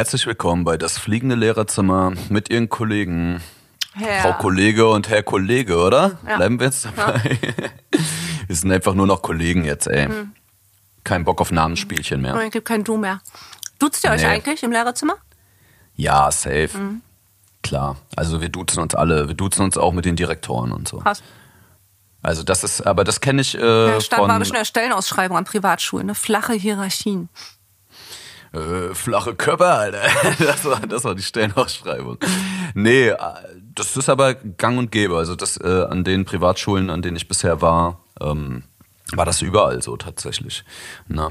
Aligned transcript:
Herzlich 0.00 0.26
willkommen 0.26 0.64
bei 0.64 0.78
das 0.78 0.96
fliegende 0.96 1.34
Lehrerzimmer 1.34 2.14
mit 2.30 2.48
Ihren 2.48 2.70
Kollegen. 2.70 3.42
Herr. 3.92 4.22
Frau 4.22 4.32
Kollege 4.32 4.88
und 4.88 5.10
Herr 5.10 5.22
Kollege, 5.22 5.76
oder? 5.76 6.18
Ja. 6.26 6.36
Bleiben 6.36 6.58
wir 6.58 6.68
jetzt 6.68 6.86
dabei. 6.86 7.38
Wir 8.46 8.56
sind 8.56 8.72
einfach 8.72 8.94
nur 8.94 9.06
noch 9.06 9.20
Kollegen 9.20 9.62
jetzt, 9.62 9.88
ey. 9.88 10.06
Hm. 10.06 10.32
Kein 11.04 11.24
Bock 11.24 11.42
auf 11.42 11.52
Namensspielchen 11.52 12.22
mehr. 12.22 12.34
Oh, 12.34 12.38
es 12.38 12.50
gibt 12.50 12.66
kein 12.66 12.82
Du 12.82 12.96
mehr. 12.96 13.20
Duzt 13.78 14.02
ihr 14.02 14.10
euch 14.12 14.22
Nee. 14.22 14.28
eigentlich 14.28 14.62
im 14.62 14.72
Lehrerzimmer? 14.72 15.16
Ja, 15.96 16.32
safe. 16.32 16.70
Hm. 16.72 17.02
Klar. 17.62 17.96
Also 18.16 18.40
wir 18.40 18.48
duzen 18.48 18.80
uns 18.80 18.94
alle. 18.94 19.28
Wir 19.28 19.34
duzen 19.34 19.60
uns 19.60 19.76
auch 19.76 19.92
mit 19.92 20.06
den 20.06 20.16
Direktoren 20.16 20.72
und 20.72 20.88
so. 20.88 21.00
Krass. 21.00 21.22
Also 22.22 22.42
das 22.42 22.64
ist, 22.64 22.86
aber 22.86 23.04
das 23.04 23.20
kenne 23.20 23.42
ich 23.42 23.54
äh, 23.54 23.60
Ja, 23.90 24.00
stand 24.00 24.22
von 24.22 24.38
bestimmt 24.38 24.56
in 24.56 24.60
der 24.60 24.64
Stellenausschreibung 24.64 25.36
an 25.36 25.44
Privatschulen. 25.44 26.06
Ne? 26.06 26.14
Flache 26.14 26.54
Hierarchien. 26.54 27.28
Äh, 28.52 28.94
flache 28.94 29.34
Körper, 29.34 29.78
Alter. 29.78 30.02
Das 30.38 30.64
war, 30.64 30.80
das 30.80 31.04
war 31.04 31.14
die 31.14 31.22
Stellenausschreibung. 31.22 32.18
Nee, 32.74 33.08
äh, 33.08 33.16
das 33.74 33.96
ist 33.96 34.08
aber 34.08 34.34
gang 34.34 34.78
und 34.78 34.90
gäbe. 34.90 35.16
Also 35.16 35.36
das 35.36 35.56
äh, 35.56 35.86
an 35.88 36.04
den 36.04 36.24
Privatschulen, 36.24 36.90
an 36.90 37.02
denen 37.02 37.16
ich 37.16 37.28
bisher 37.28 37.62
war, 37.62 38.04
ähm, 38.20 38.64
war 39.12 39.24
das 39.24 39.42
überall 39.42 39.82
so 39.82 39.96
tatsächlich. 39.96 40.64
Na. 41.06 41.30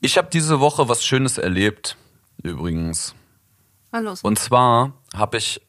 Ich 0.00 0.18
habe 0.18 0.28
diese 0.32 0.60
Woche 0.60 0.88
was 0.88 1.04
Schönes 1.04 1.38
erlebt, 1.38 1.96
übrigens. 2.42 3.14
Na 3.92 4.00
los. 4.00 4.22
Und 4.22 4.38
zwar 4.38 4.92
habe 5.14 5.38
ich 5.38 5.60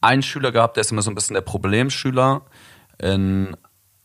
einen 0.00 0.22
Schüler 0.22 0.52
gehabt, 0.52 0.76
der 0.76 0.82
ist 0.82 0.92
immer 0.92 1.02
so 1.02 1.10
ein 1.10 1.14
bisschen 1.14 1.34
der 1.34 1.40
Problemschüler 1.40 2.42
in 2.98 3.56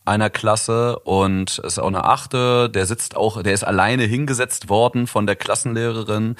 einer 0.06 0.30
Klasse 0.30 0.98
und 1.00 1.58
ist 1.58 1.78
auch 1.78 1.88
eine 1.88 2.04
Achte. 2.04 2.70
Der 2.70 2.86
sitzt 2.86 3.16
auch, 3.16 3.42
der 3.42 3.52
ist 3.52 3.64
alleine 3.64 4.04
hingesetzt 4.04 4.68
worden 4.68 5.06
von 5.06 5.26
der 5.26 5.36
Klassenlehrerin, 5.36 6.36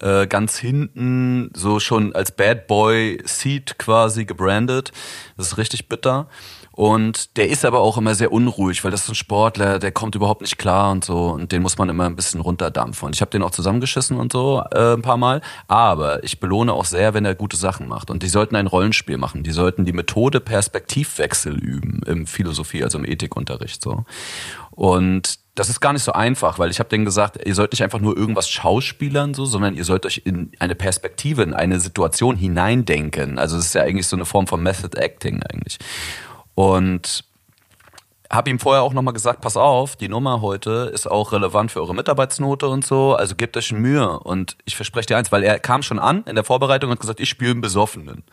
äh, 0.00 0.26
ganz 0.26 0.58
hinten, 0.58 1.50
so 1.54 1.80
schon 1.80 2.14
als 2.14 2.32
Bad 2.32 2.66
Boy 2.66 3.22
Seat 3.24 3.78
quasi 3.78 4.24
gebrandet. 4.24 4.92
Das 5.36 5.48
ist 5.48 5.58
richtig 5.58 5.88
bitter. 5.88 6.28
Und 6.76 7.36
der 7.36 7.48
ist 7.48 7.64
aber 7.64 7.78
auch 7.78 7.98
immer 7.98 8.16
sehr 8.16 8.32
unruhig, 8.32 8.82
weil 8.82 8.90
das 8.90 9.04
ist 9.04 9.10
ein 9.10 9.14
Sportler, 9.14 9.78
der 9.78 9.92
kommt 9.92 10.16
überhaupt 10.16 10.40
nicht 10.40 10.58
klar 10.58 10.90
und 10.90 11.04
so. 11.04 11.28
Und 11.28 11.52
den 11.52 11.62
muss 11.62 11.78
man 11.78 11.88
immer 11.88 12.04
ein 12.04 12.16
bisschen 12.16 12.40
runterdampfen. 12.40 13.06
Und 13.06 13.14
ich 13.14 13.20
habe 13.20 13.30
den 13.30 13.44
auch 13.44 13.52
zusammengeschissen 13.52 14.18
und 14.18 14.32
so 14.32 14.60
äh, 14.72 14.94
ein 14.94 15.02
paar 15.02 15.16
Mal. 15.16 15.40
Aber 15.68 16.24
ich 16.24 16.40
belohne 16.40 16.72
auch 16.72 16.84
sehr, 16.84 17.14
wenn 17.14 17.24
er 17.24 17.36
gute 17.36 17.56
Sachen 17.56 17.86
macht. 17.86 18.10
Und 18.10 18.24
die 18.24 18.28
sollten 18.28 18.56
ein 18.56 18.66
Rollenspiel 18.66 19.18
machen. 19.18 19.44
Die 19.44 19.52
sollten 19.52 19.84
die 19.84 19.92
Methode 19.92 20.40
Perspektivwechsel 20.40 21.56
üben 21.56 22.00
im 22.06 22.26
Philosophie, 22.26 22.82
also 22.82 22.98
im 22.98 23.04
Ethikunterricht 23.04 23.80
so. 23.80 24.04
Und 24.72 25.38
das 25.54 25.68
ist 25.68 25.78
gar 25.78 25.92
nicht 25.92 26.02
so 26.02 26.10
einfach, 26.10 26.58
weil 26.58 26.72
ich 26.72 26.80
habe 26.80 26.88
denen 26.88 27.04
gesagt, 27.04 27.38
ihr 27.46 27.54
sollt 27.54 27.70
nicht 27.70 27.84
einfach 27.84 28.00
nur 28.00 28.16
irgendwas 28.16 28.50
schauspielern, 28.50 29.34
so, 29.34 29.44
sondern 29.44 29.76
ihr 29.76 29.84
sollt 29.84 30.06
euch 30.06 30.22
in 30.24 30.50
eine 30.58 30.74
Perspektive, 30.74 31.44
in 31.44 31.54
eine 31.54 31.78
Situation 31.78 32.34
hineindenken. 32.34 33.38
Also 33.38 33.56
es 33.56 33.66
ist 33.66 33.74
ja 33.76 33.82
eigentlich 33.82 34.08
so 34.08 34.16
eine 34.16 34.24
Form 34.24 34.48
von 34.48 34.60
Method 34.60 34.98
Acting 34.98 35.44
eigentlich. 35.44 35.78
Und 36.54 37.24
habe 38.30 38.50
ihm 38.50 38.58
vorher 38.58 38.82
auch 38.82 38.92
nochmal 38.92 39.14
gesagt, 39.14 39.40
pass 39.40 39.56
auf, 39.56 39.96
die 39.96 40.08
Nummer 40.08 40.40
heute 40.40 40.90
ist 40.92 41.08
auch 41.08 41.32
relevant 41.32 41.70
für 41.70 41.80
eure 41.80 41.94
Mitarbeitsnote 41.94 42.66
und 42.68 42.84
so, 42.84 43.14
also 43.14 43.36
gebt 43.36 43.56
euch 43.56 43.72
Mühe. 43.72 44.18
Und 44.18 44.56
ich 44.64 44.76
verspreche 44.76 45.06
dir 45.06 45.16
eins, 45.16 45.30
weil 45.30 45.42
er 45.42 45.58
kam 45.58 45.82
schon 45.82 45.98
an 45.98 46.24
in 46.24 46.34
der 46.34 46.44
Vorbereitung 46.44 46.90
und 46.90 46.96
hat 46.96 47.00
gesagt, 47.00 47.20
ich 47.20 47.28
spiele 47.28 47.52
einen 47.52 47.60
Besoffenen. 47.60 48.24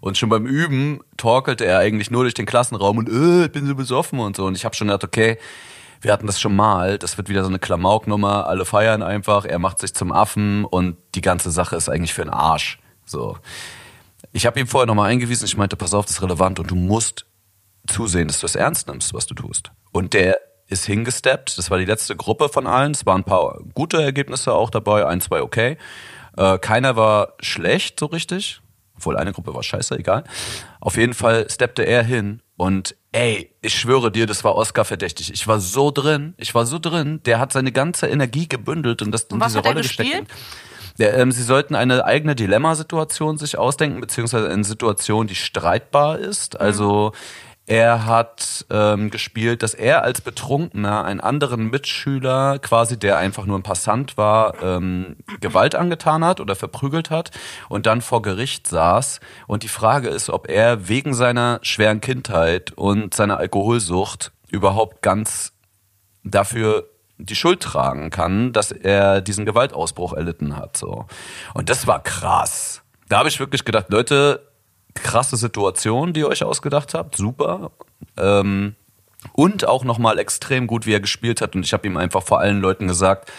Und 0.00 0.16
schon 0.16 0.28
beim 0.28 0.46
Üben 0.46 1.00
torkelte 1.16 1.66
er 1.66 1.78
eigentlich 1.78 2.10
nur 2.10 2.22
durch 2.22 2.34
den 2.34 2.46
Klassenraum 2.46 2.98
und 2.98 3.08
äh, 3.08 3.46
ich 3.46 3.52
bin 3.52 3.66
so 3.66 3.74
besoffen 3.74 4.18
und 4.18 4.36
so. 4.36 4.46
Und 4.46 4.56
ich 4.56 4.64
habe 4.64 4.74
schon 4.74 4.88
gedacht, 4.88 5.04
okay, 5.04 5.38
wir 6.00 6.12
hatten 6.12 6.26
das 6.26 6.40
schon 6.40 6.56
mal, 6.56 6.96
das 6.96 7.18
wird 7.18 7.28
wieder 7.28 7.42
so 7.42 7.48
eine 7.48 7.58
Klamauknummer, 7.58 8.46
alle 8.46 8.64
feiern 8.64 9.02
einfach, 9.02 9.44
er 9.44 9.58
macht 9.58 9.78
sich 9.78 9.92
zum 9.92 10.12
Affen 10.12 10.64
und 10.64 10.96
die 11.14 11.20
ganze 11.20 11.50
Sache 11.50 11.76
ist 11.76 11.90
eigentlich 11.90 12.14
für 12.14 12.22
den 12.22 12.32
Arsch. 12.32 12.78
So. 13.04 13.36
Ich 14.32 14.46
habe 14.46 14.58
ihm 14.58 14.66
vorher 14.66 14.86
nochmal 14.86 15.10
eingewiesen, 15.10 15.44
ich 15.44 15.56
meinte, 15.58 15.76
pass 15.76 15.92
auf, 15.92 16.06
das 16.06 16.14
ist 16.14 16.22
relevant 16.22 16.58
und 16.58 16.70
du 16.70 16.74
musst 16.74 17.26
zusehen, 17.92 18.28
dass 18.28 18.40
du 18.40 18.46
es 18.46 18.54
ernst 18.54 18.88
nimmst, 18.88 19.14
was 19.14 19.26
du 19.26 19.34
tust. 19.34 19.70
Und 19.92 20.14
der 20.14 20.36
ist 20.68 20.86
hingesteppt. 20.86 21.58
Das 21.58 21.70
war 21.70 21.78
die 21.78 21.84
letzte 21.84 22.16
Gruppe 22.16 22.48
von 22.48 22.66
allen. 22.66 22.92
Es 22.92 23.04
waren 23.04 23.22
ein 23.22 23.24
paar 23.24 23.58
gute 23.74 24.00
Ergebnisse 24.02 24.52
auch 24.52 24.70
dabei, 24.70 25.06
ein, 25.06 25.20
zwei 25.20 25.42
okay. 25.42 25.76
Äh, 26.36 26.58
keiner 26.58 26.96
war 26.96 27.34
schlecht 27.40 27.98
so 27.98 28.06
richtig. 28.06 28.60
Obwohl 28.96 29.16
eine 29.16 29.32
Gruppe 29.32 29.54
war 29.54 29.62
scheiße, 29.62 29.98
egal. 29.98 30.24
Auf 30.80 30.96
jeden 30.96 31.14
Fall 31.14 31.48
steppte 31.48 31.82
er 31.82 32.02
hin 32.02 32.42
und 32.56 32.94
ey, 33.12 33.50
ich 33.62 33.74
schwöre 33.74 34.12
dir, 34.12 34.26
das 34.26 34.44
war 34.44 34.54
Oscar 34.54 34.84
verdächtig. 34.84 35.32
Ich 35.32 35.46
war 35.48 35.58
so 35.58 35.90
drin, 35.90 36.34
ich 36.36 36.54
war 36.54 36.66
so 36.66 36.78
drin. 36.78 37.20
Der 37.24 37.38
hat 37.38 37.52
seine 37.52 37.72
ganze 37.72 38.08
Energie 38.08 38.46
gebündelt 38.46 39.00
und 39.00 39.10
das 39.10 39.22
in 39.24 39.40
was 39.40 39.54
diese 39.54 39.66
Rolle 39.66 39.80
gesteckt. 39.80 40.30
Der, 40.98 41.16
ähm, 41.16 41.32
sie 41.32 41.42
sollten 41.42 41.74
eine 41.74 42.04
eigene 42.04 42.34
Dilemmasituation 42.34 43.38
sich 43.38 43.56
ausdenken, 43.56 44.02
beziehungsweise 44.02 44.50
eine 44.50 44.64
Situation, 44.64 45.26
die 45.26 45.34
streitbar 45.34 46.18
ist. 46.18 46.60
Also 46.60 47.12
er 47.66 48.04
hat 48.04 48.66
ähm, 48.70 49.10
gespielt, 49.10 49.62
dass 49.62 49.74
er 49.74 50.02
als 50.02 50.20
Betrunkener 50.20 51.04
einen 51.04 51.20
anderen 51.20 51.70
Mitschüler, 51.70 52.58
quasi 52.58 52.98
der 52.98 53.18
einfach 53.18 53.46
nur 53.46 53.58
ein 53.58 53.62
Passant 53.62 54.16
war, 54.16 54.60
ähm, 54.62 55.16
Gewalt 55.40 55.76
angetan 55.76 56.24
hat 56.24 56.40
oder 56.40 56.56
verprügelt 56.56 57.10
hat 57.10 57.30
und 57.68 57.86
dann 57.86 58.00
vor 58.00 58.22
Gericht 58.22 58.66
saß. 58.66 59.20
Und 59.46 59.62
die 59.62 59.68
Frage 59.68 60.08
ist, 60.08 60.30
ob 60.30 60.48
er 60.48 60.88
wegen 60.88 61.14
seiner 61.14 61.60
schweren 61.62 62.00
Kindheit 62.00 62.72
und 62.72 63.14
seiner 63.14 63.38
Alkoholsucht 63.38 64.32
überhaupt 64.48 65.02
ganz 65.02 65.52
dafür 66.24 66.88
die 67.18 67.36
Schuld 67.36 67.60
tragen 67.60 68.10
kann, 68.10 68.52
dass 68.52 68.72
er 68.72 69.20
diesen 69.20 69.44
Gewaltausbruch 69.44 70.14
erlitten 70.14 70.56
hat. 70.56 70.76
So. 70.76 71.06
Und 71.54 71.68
das 71.68 71.86
war 71.86 72.02
krass. 72.02 72.82
Da 73.08 73.18
habe 73.18 73.28
ich 73.28 73.38
wirklich 73.38 73.64
gedacht, 73.64 73.86
Leute, 73.90 74.49
krasse 74.94 75.36
Situation, 75.36 76.12
die 76.12 76.20
ihr 76.20 76.28
euch 76.28 76.44
ausgedacht 76.44 76.94
habt, 76.94 77.16
super. 77.16 77.70
Ähm, 78.16 78.74
und 79.32 79.66
auch 79.66 79.84
nochmal 79.84 80.18
extrem 80.18 80.66
gut, 80.66 80.86
wie 80.86 80.94
er 80.94 81.00
gespielt 81.00 81.40
hat. 81.40 81.54
Und 81.54 81.64
ich 81.64 81.72
habe 81.72 81.86
ihm 81.86 81.96
einfach 81.96 82.22
vor 82.22 82.40
allen 82.40 82.60
Leuten 82.60 82.88
gesagt, 82.88 83.30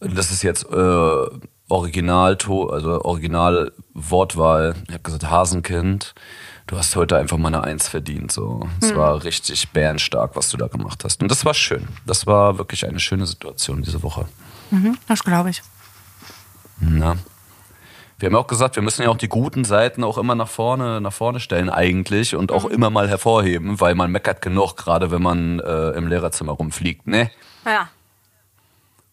das 0.00 0.30
ist 0.30 0.42
jetzt 0.42 0.64
äh, 0.70 1.26
Original, 1.68 2.36
also 2.70 3.02
Original 3.02 3.72
Wortwahl. 3.94 4.74
Ich 4.88 4.94
habe 4.94 5.02
gesagt, 5.02 5.30
Hasenkind, 5.30 6.14
du 6.66 6.76
hast 6.76 6.94
heute 6.96 7.16
einfach 7.16 7.38
mal 7.38 7.48
eine 7.48 7.64
Eins 7.64 7.88
verdient. 7.88 8.30
So, 8.32 8.68
es 8.80 8.94
war 8.94 9.24
richtig 9.24 9.70
bärenstark, 9.70 10.36
was 10.36 10.50
du 10.50 10.56
da 10.56 10.66
gemacht 10.66 11.02
hast. 11.04 11.22
Und 11.22 11.30
das 11.30 11.44
war 11.44 11.54
schön. 11.54 11.88
Das 12.06 12.26
war 12.26 12.58
wirklich 12.58 12.86
eine 12.86 13.00
schöne 13.00 13.26
Situation 13.26 13.82
diese 13.82 14.02
Woche. 14.02 14.26
Mhm, 14.70 14.98
das 15.08 15.24
glaube 15.24 15.50
ich. 15.50 15.62
Na. 16.78 17.16
Wir 18.22 18.28
haben 18.28 18.34
ja 18.34 18.38
auch 18.38 18.46
gesagt, 18.46 18.76
wir 18.76 18.84
müssen 18.84 19.02
ja 19.02 19.08
auch 19.08 19.16
die 19.16 19.28
guten 19.28 19.64
Seiten 19.64 20.04
auch 20.04 20.16
immer 20.16 20.36
nach 20.36 20.46
vorne, 20.46 21.00
nach 21.00 21.12
vorne 21.12 21.40
stellen 21.40 21.68
eigentlich 21.68 22.36
und 22.36 22.52
auch 22.52 22.66
immer 22.66 22.88
mal 22.88 23.08
hervorheben, 23.08 23.80
weil 23.80 23.96
man 23.96 24.12
meckert 24.12 24.40
genug, 24.40 24.76
gerade 24.76 25.10
wenn 25.10 25.20
man 25.20 25.58
äh, 25.58 25.88
im 25.90 26.06
Lehrerzimmer 26.06 26.52
rumfliegt, 26.52 27.08
ne? 27.08 27.32
Ja. 27.66 27.88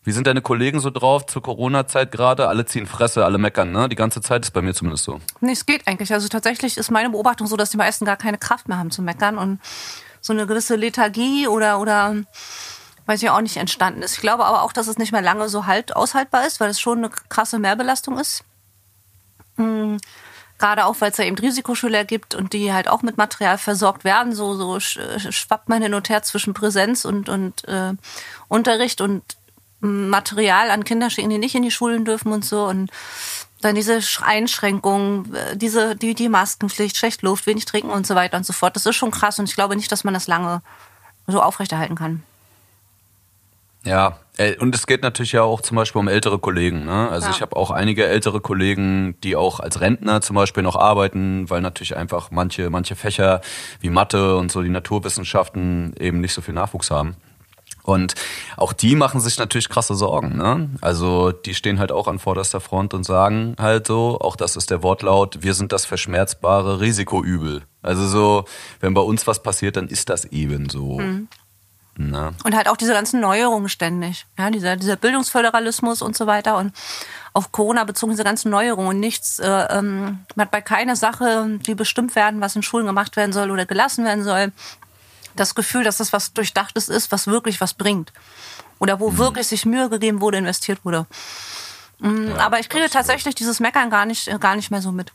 Wie 0.04 0.12
sind 0.12 0.28
deine 0.28 0.44
Kollegen 0.44 0.80
so 0.80 0.92
drauf 0.92 1.26
zur 1.26 1.42
Corona-Zeit 1.42 2.12
gerade? 2.12 2.50
Alle 2.50 2.66
ziehen 2.66 2.86
Fresse, 2.86 3.26
alle 3.26 3.40
meckern, 3.40 3.72
ne? 3.72 3.90
Die 3.90 3.96
ganze 3.96 4.22
Zeit 4.22 4.46
ist 4.46 4.52
bei 4.52 4.62
mir 4.62 4.76
zumindest 4.76 5.06
so. 5.06 5.20
Nee, 5.42 5.54
es 5.54 5.66
geht 5.66 5.88
eigentlich. 5.88 6.14
Also 6.14 6.28
tatsächlich 6.28 6.78
ist 6.78 6.92
meine 6.92 7.10
Beobachtung 7.10 7.48
so, 7.48 7.58
dass 7.58 7.72
die 7.72 7.78
meisten 7.78 8.06
gar 8.06 8.18
keine 8.18 8.38
Kraft 8.38 8.68
mehr 8.68 8.78
haben 8.78 8.92
zu 8.92 9.02
meckern 9.02 9.40
und 9.40 9.60
so 10.22 10.34
eine 10.34 10.46
gewisse 10.46 10.76
Lethargie 10.76 11.48
oder, 11.48 11.80
oder 11.80 12.16
weiß 13.08 13.24
ich 13.24 13.30
auch 13.32 13.42
nicht 13.42 13.58
entstanden 13.58 14.04
ist. 14.04 14.14
Ich 14.14 14.22
glaube 14.22 14.46
aber 14.46 14.62
auch, 14.62 14.72
dass 14.72 14.88
es 14.88 15.00
nicht 15.00 15.12
mehr 15.12 15.24
lange 15.24 15.50
so 15.50 15.66
halt 15.66 15.96
aushaltbar 15.96 16.46
ist, 16.46 16.60
weil 16.60 16.70
es 16.70 16.80
schon 16.80 17.00
eine 17.00 17.10
krasse 17.10 17.58
Mehrbelastung 17.58 18.20
ist. 18.20 18.44
Hm, 19.60 19.98
Gerade 20.58 20.86
auch, 20.86 20.96
weil 21.00 21.12
es 21.12 21.18
ja 21.18 21.24
eben 21.24 21.38
Risikoschüler 21.38 22.04
gibt 22.04 22.36
und 22.36 22.52
die 22.52 22.74
halt 22.74 22.90
auch 22.90 23.02
mit 23.02 23.16
Material 23.16 23.58
versorgt 23.58 24.04
werden. 24.04 24.36
So, 24.36 24.56
so 24.56 24.74
sch- 24.76 25.32
schwappt 25.32 25.70
man 25.70 25.82
hin 25.82 25.94
und 25.94 26.10
her 26.10 26.22
zwischen 26.22 26.54
Präsenz 26.54 27.06
und, 27.06 27.30
und 27.30 27.66
äh, 27.70 27.94
Unterricht 28.50 29.00
und 29.00 29.24
Material 29.80 30.70
an 30.72 30.84
Kinder 30.84 31.10
schicken, 31.10 31.30
die 31.30 31.38
nicht 31.38 31.56
in 31.56 31.64
die 31.64 31.72
Schulen 31.72 32.04
dürfen 32.04 32.34
und 32.34 32.44
so. 32.44 32.66
Und 32.66 32.92
dann 33.62 33.76
diese 33.76 34.00
Sch- 34.00 34.22
Einschränkungen, 34.22 35.34
äh, 35.34 35.56
diese, 35.56 35.96
die, 35.96 36.14
die 36.14 36.28
Maskenpflicht, 36.28 36.98
schlecht 36.98 37.22
Luft, 37.22 37.46
wenig 37.48 37.64
trinken 37.64 37.92
und 37.92 38.06
so 38.06 38.16
weiter 38.16 38.36
und 38.36 38.46
so 38.46 38.52
fort. 38.52 38.76
Das 38.76 38.86
ist 38.86 38.98
schon 38.98 39.12
krass 39.12 39.40
und 39.40 39.48
ich 39.48 39.56
glaube 39.56 39.78
nicht, 39.78 39.92
dass 39.94 40.04
man 40.04 40.14
das 40.14 40.28
lange 40.28 40.62
so 41.26 41.42
aufrechterhalten 41.42 41.96
kann. 41.96 42.24
Ja, 43.90 44.20
äh, 44.38 44.56
und 44.58 44.74
es 44.76 44.86
geht 44.86 45.02
natürlich 45.02 45.32
ja 45.32 45.42
auch 45.42 45.62
zum 45.62 45.76
Beispiel 45.76 46.00
um 46.00 46.08
ältere 46.08 46.38
Kollegen. 46.38 46.86
Ne? 46.86 47.10
Also 47.10 47.28
Ja. 47.28 47.34
ich 47.34 47.42
habe 47.42 47.56
auch 47.56 47.72
einige 47.72 48.06
ältere 48.06 48.40
Kollegen, 48.40 49.16
die 49.24 49.36
auch 49.36 49.60
als 49.60 49.82
Rentner 49.82 50.22
zum 50.22 50.36
Beispiel 50.36 50.62
noch 50.62 50.76
arbeiten, 50.76 51.50
weil 51.50 51.62
natürlich 51.62 51.98
einfach 51.98 52.30
manche, 52.30 52.70
manche 52.70 52.96
Fächer 52.96 53.42
wie 53.82 53.90
Mathe 53.90 54.38
und 54.38 54.52
so 54.52 54.62
die 54.62 54.70
Naturwissenschaften 54.70 55.94
eben 56.00 56.22
nicht 56.22 56.34
so 56.34 56.42
viel 56.42 56.54
Nachwuchs 56.54 56.92
haben. 56.92 57.16
Und 57.82 58.14
auch 58.58 58.72
die 58.74 58.96
machen 58.96 59.20
sich 59.20 59.40
natürlich 59.40 59.70
krasse 59.70 59.96
Sorgen. 59.96 60.38
Ne? 60.38 60.70
Also 60.82 61.32
die 61.32 61.56
stehen 61.56 61.80
halt 61.80 61.92
auch 61.92 62.08
an 62.08 62.20
vorderster 62.20 62.60
Front 62.60 62.94
und 62.94 63.04
sagen 63.04 63.56
halt 63.58 63.88
so, 63.88 64.20
auch 64.22 64.36
das 64.36 64.56
ist 64.56 64.70
der 64.70 64.84
Wortlaut, 64.84 65.40
wir 65.42 65.56
sind 65.56 65.72
das 65.72 65.86
verschmerzbare 65.86 66.80
Risikoübel. 66.80 67.64
Also 67.82 68.06
so, 68.08 68.46
wenn 68.82 68.94
bei 68.94 69.02
uns 69.02 69.26
was 69.26 69.42
passiert, 69.42 69.78
dann 69.78 69.88
ist 69.88 70.10
das 70.10 70.26
eben 70.26 70.70
so. 70.70 71.02
Na. 72.02 72.32
Und 72.46 72.56
halt 72.56 72.70
auch 72.70 72.78
diese 72.78 72.94
ganzen 72.94 73.20
Neuerungen 73.20 73.68
ständig. 73.68 74.26
Ja, 74.38 74.50
dieser, 74.50 74.78
dieser 74.78 74.96
Bildungsföderalismus 74.96 76.02
und 76.02 76.16
so 76.16 76.28
weiter 76.28 76.56
und 76.56 76.74
auf 77.34 77.52
Corona 77.52 77.84
bezogen 77.84 78.14
diese 78.14 78.24
ganzen 78.24 78.50
Neuerungen 78.50 78.88
und 78.88 79.02
nichts, 79.02 79.40
äh, 79.40 79.50
ähm, 79.50 80.20
man 80.36 80.46
hat 80.46 80.52
bei 80.52 80.62
keiner 80.62 80.96
Sache, 80.96 81.60
die 81.60 81.76
bestimmt 81.76 82.16
werden, 82.16 82.40
was 82.40 82.56
in 82.56 82.64
Schulen 82.64 82.86
gemacht 82.86 83.18
werden 83.18 83.34
soll 83.34 83.52
oder 83.52 83.66
gelassen 83.66 84.06
werden 84.06 84.24
soll, 84.24 84.54
das 85.36 85.56
Gefühl, 85.56 85.84
dass 85.84 85.98
das 85.98 86.14
was 86.14 86.32
Durchdachtes 86.32 86.88
ist, 86.88 87.12
was 87.12 87.28
wirklich 87.28 87.60
was 87.60 87.74
bringt. 87.74 88.14
Oder 88.80 89.02
wo 89.02 89.12
mhm. 89.12 89.18
wirklich 89.18 89.48
sich 89.48 89.66
Mühe 89.66 89.90
gegeben 89.90 90.22
wurde, 90.22 90.38
investiert 90.38 90.86
wurde. 90.86 91.06
Mhm, 92.00 92.30
ja, 92.30 92.38
aber 92.38 92.62
ich 92.62 92.70
kriege 92.70 92.86
absolut. 92.86 93.08
tatsächlich 93.08 93.36
dieses 93.36 93.60
Meckern 93.60 93.90
gar 93.90 94.06
nicht, 94.06 94.40
gar 94.40 94.56
nicht 94.56 94.72
mehr 94.72 94.82
so 94.82 94.94
mit. 94.94 95.12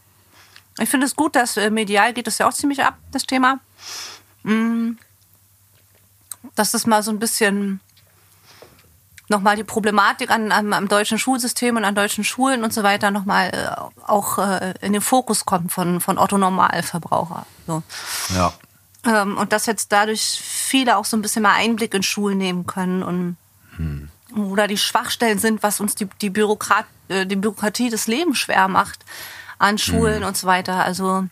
Ich 0.79 0.91
finde 0.91 1.07
es 1.07 1.17
gut, 1.17 1.35
dass 1.35 1.57
äh, 1.57 1.71
medial 1.71 2.13
geht 2.13 2.29
es 2.29 2.37
ja 2.37 2.47
auch 2.47 2.53
ziemlich 2.53 2.85
ab, 2.85 2.99
das 3.11 3.25
Thema. 3.25 3.59
Mhm 4.43 4.99
dass 6.55 6.71
das 6.71 6.87
mal 6.87 7.03
so 7.03 7.11
ein 7.11 7.19
bisschen 7.19 7.81
nochmal 9.29 9.57
die 9.57 9.65
Problematik 9.65 10.31
an, 10.31 10.53
am, 10.53 10.73
am, 10.73 10.89
deutschen 10.89 11.19
Schulsystem 11.19 11.77
und 11.77 11.85
an 11.85 11.95
deutschen 11.95 12.25
Schulen 12.25 12.63
und 12.63 12.73
so 12.73 12.83
weiter 12.83 13.11
nochmal 13.11 13.51
äh, 13.53 14.07
auch 14.07 14.39
äh, 14.39 14.75
in 14.81 14.93
den 14.93 15.03
Fokus 15.03 15.45
kommt 15.47 15.73
von, 15.73 16.01
von 16.01 16.19
Otto 16.19 16.37
Normalverbraucher. 16.37 17.47
So. 17.67 17.83
Ja. 18.35 18.53
Ähm, 19.07 19.37
und 19.37 19.53
dass 19.53 19.67
jetzt 19.67 19.93
dadurch 19.93 20.41
viele 20.43 20.97
auch 20.97 21.05
so 21.05 21.17
ein 21.17 21.23
bisschen 21.23 21.43
mal 21.43 21.55
Einblick 21.55 21.95
in 21.95 22.03
Schulen 22.03 22.39
nehmen 22.39 22.67
können 22.67 23.03
und 23.03 23.37
hm. 23.77 24.09
oder 24.37 24.67
die 24.67 24.79
Schwachstellen 24.79 25.39
sind, 25.39 25.63
was 25.63 25.81
uns 25.81 25.95
die, 25.95 26.09
die, 26.21 26.31
Bürokrat, 26.31 26.87
äh, 27.09 27.27
die 27.27 27.37
Bürokratie 27.37 27.91
des 27.91 28.07
Lebens 28.07 28.39
schwer 28.39 28.69
macht 28.69 29.01
an 29.59 29.79
Schulen 29.79 30.21
hm. 30.21 30.29
und 30.29 30.37
so 30.37 30.47
weiter. 30.47 30.85
Also 30.85 31.27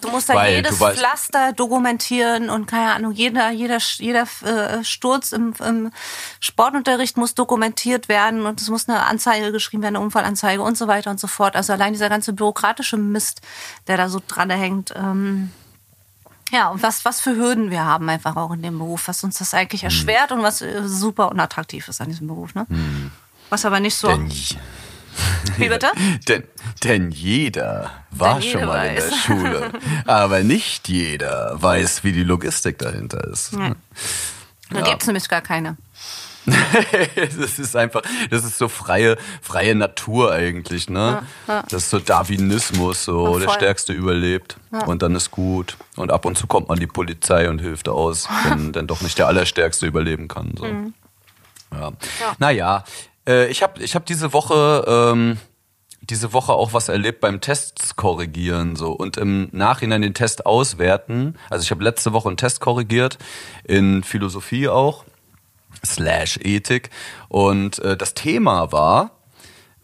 Du 0.00 0.08
musst 0.10 0.28
da 0.28 0.34
Weil 0.34 0.56
jedes 0.56 0.78
Pflaster 0.78 1.52
dokumentieren 1.52 2.50
und 2.50 2.66
keine 2.66 2.92
Ahnung, 2.92 3.12
jeder, 3.12 3.50
jeder, 3.50 3.78
jeder 3.98 4.26
äh, 4.44 4.84
Sturz 4.84 5.32
im, 5.32 5.54
im 5.64 5.92
Sportunterricht 6.40 7.16
muss 7.16 7.34
dokumentiert 7.34 8.08
werden 8.08 8.46
und 8.46 8.60
es 8.60 8.68
muss 8.68 8.88
eine 8.88 9.04
Anzeige 9.06 9.52
geschrieben 9.52 9.82
werden, 9.82 9.96
eine 9.96 10.04
Unfallanzeige 10.04 10.62
und 10.62 10.76
so 10.76 10.88
weiter 10.88 11.10
und 11.10 11.20
so 11.20 11.26
fort. 11.26 11.56
Also 11.56 11.72
allein 11.72 11.92
dieser 11.92 12.08
ganze 12.08 12.32
bürokratische 12.32 12.96
Mist, 12.96 13.40
der 13.86 13.96
da 13.96 14.08
so 14.08 14.20
dran 14.26 14.50
hängt. 14.50 14.94
Ähm, 14.96 15.50
ja, 16.52 16.68
und 16.68 16.82
was, 16.82 17.04
was 17.04 17.20
für 17.20 17.36
Hürden 17.36 17.70
wir 17.70 17.84
haben 17.84 18.08
einfach 18.08 18.36
auch 18.36 18.52
in 18.52 18.62
dem 18.62 18.78
Beruf, 18.78 19.06
was 19.08 19.22
uns 19.22 19.38
das 19.38 19.54
eigentlich 19.54 19.82
hm. 19.82 19.86
erschwert 19.86 20.32
und 20.32 20.42
was 20.42 20.62
äh, 20.62 20.82
super 20.86 21.30
unattraktiv 21.30 21.88
ist 21.88 22.00
an 22.00 22.08
diesem 22.08 22.26
Beruf. 22.26 22.54
Ne? 22.54 22.66
Hm. 22.68 23.10
Was 23.50 23.64
aber 23.64 23.80
nicht 23.80 23.96
so. 23.96 24.08
Denn 24.08 24.30
wie 25.56 25.68
bitte? 25.68 25.88
denn, 26.28 26.44
denn 26.84 27.10
jeder 27.10 27.90
war 28.10 28.40
denn 28.40 28.50
schon 28.50 28.64
mal 28.64 28.94
weiß. 28.94 29.04
in 29.04 29.10
der 29.10 29.16
Schule. 29.24 29.72
aber 30.06 30.42
nicht 30.42 30.88
jeder 30.88 31.60
weiß, 31.60 32.04
wie 32.04 32.12
die 32.12 32.24
Logistik 32.24 32.78
dahinter 32.78 33.24
ist. 33.28 33.52
Ja. 33.52 33.72
Da 34.70 34.78
ja. 34.78 34.84
gibt 34.84 35.02
es 35.02 35.06
nämlich 35.06 35.28
gar 35.28 35.40
keine. 35.40 35.76
das 37.38 37.58
ist 37.58 37.76
einfach, 37.76 38.02
das 38.30 38.44
ist 38.44 38.56
so 38.56 38.68
freie, 38.68 39.16
freie 39.42 39.74
Natur 39.74 40.32
eigentlich, 40.32 40.88
ne? 40.88 41.22
Ja, 41.46 41.54
ja. 41.54 41.62
Das 41.68 41.84
ist 41.84 41.90
so 41.90 41.98
Darwinismus, 41.98 43.04
so 43.04 43.38
der 43.38 43.50
Stärkste 43.50 43.92
überlebt 43.92 44.56
ja. 44.72 44.84
und 44.84 45.02
dann 45.02 45.14
ist 45.14 45.30
gut. 45.30 45.76
Und 45.96 46.10
ab 46.10 46.24
und 46.24 46.38
zu 46.38 46.46
kommt 46.46 46.68
man 46.68 46.78
die 46.80 46.86
Polizei 46.86 47.48
und 47.48 47.58
hilft 47.58 47.88
aus, 47.88 48.28
wenn 48.44 48.72
dann 48.72 48.86
doch 48.86 49.02
nicht 49.02 49.18
der 49.18 49.26
Allerstärkste 49.26 49.86
überleben 49.86 50.28
kann. 50.28 50.54
So. 50.56 50.64
Mhm. 50.64 50.94
Ja. 51.72 51.92
Naja, 52.38 52.84
äh, 53.30 53.48
ich 53.48 53.62
habe 53.62 53.82
ich 53.82 53.94
hab 53.94 54.06
diese 54.06 54.32
Woche 54.32 54.84
ähm, 54.86 55.38
diese 56.02 56.32
Woche 56.32 56.52
auch 56.52 56.72
was 56.72 56.88
erlebt 56.88 57.20
beim 57.20 57.40
Tests 57.40 57.94
korrigieren 57.94 58.74
so 58.74 58.92
und 58.92 59.16
im 59.16 59.48
Nachhinein 59.52 60.02
den 60.02 60.14
Test 60.14 60.46
auswerten. 60.46 61.36
Also 61.50 61.62
ich 61.62 61.70
habe 61.70 61.84
letzte 61.84 62.12
Woche 62.12 62.28
einen 62.28 62.36
Test 62.36 62.60
korrigiert 62.60 63.18
in 63.64 64.02
Philosophie 64.02 64.68
auch 64.68 65.04
slash 65.84 66.38
Ethik 66.42 66.90
und 67.28 67.78
äh, 67.80 67.96
das 67.96 68.14
Thema 68.14 68.72
war 68.72 69.12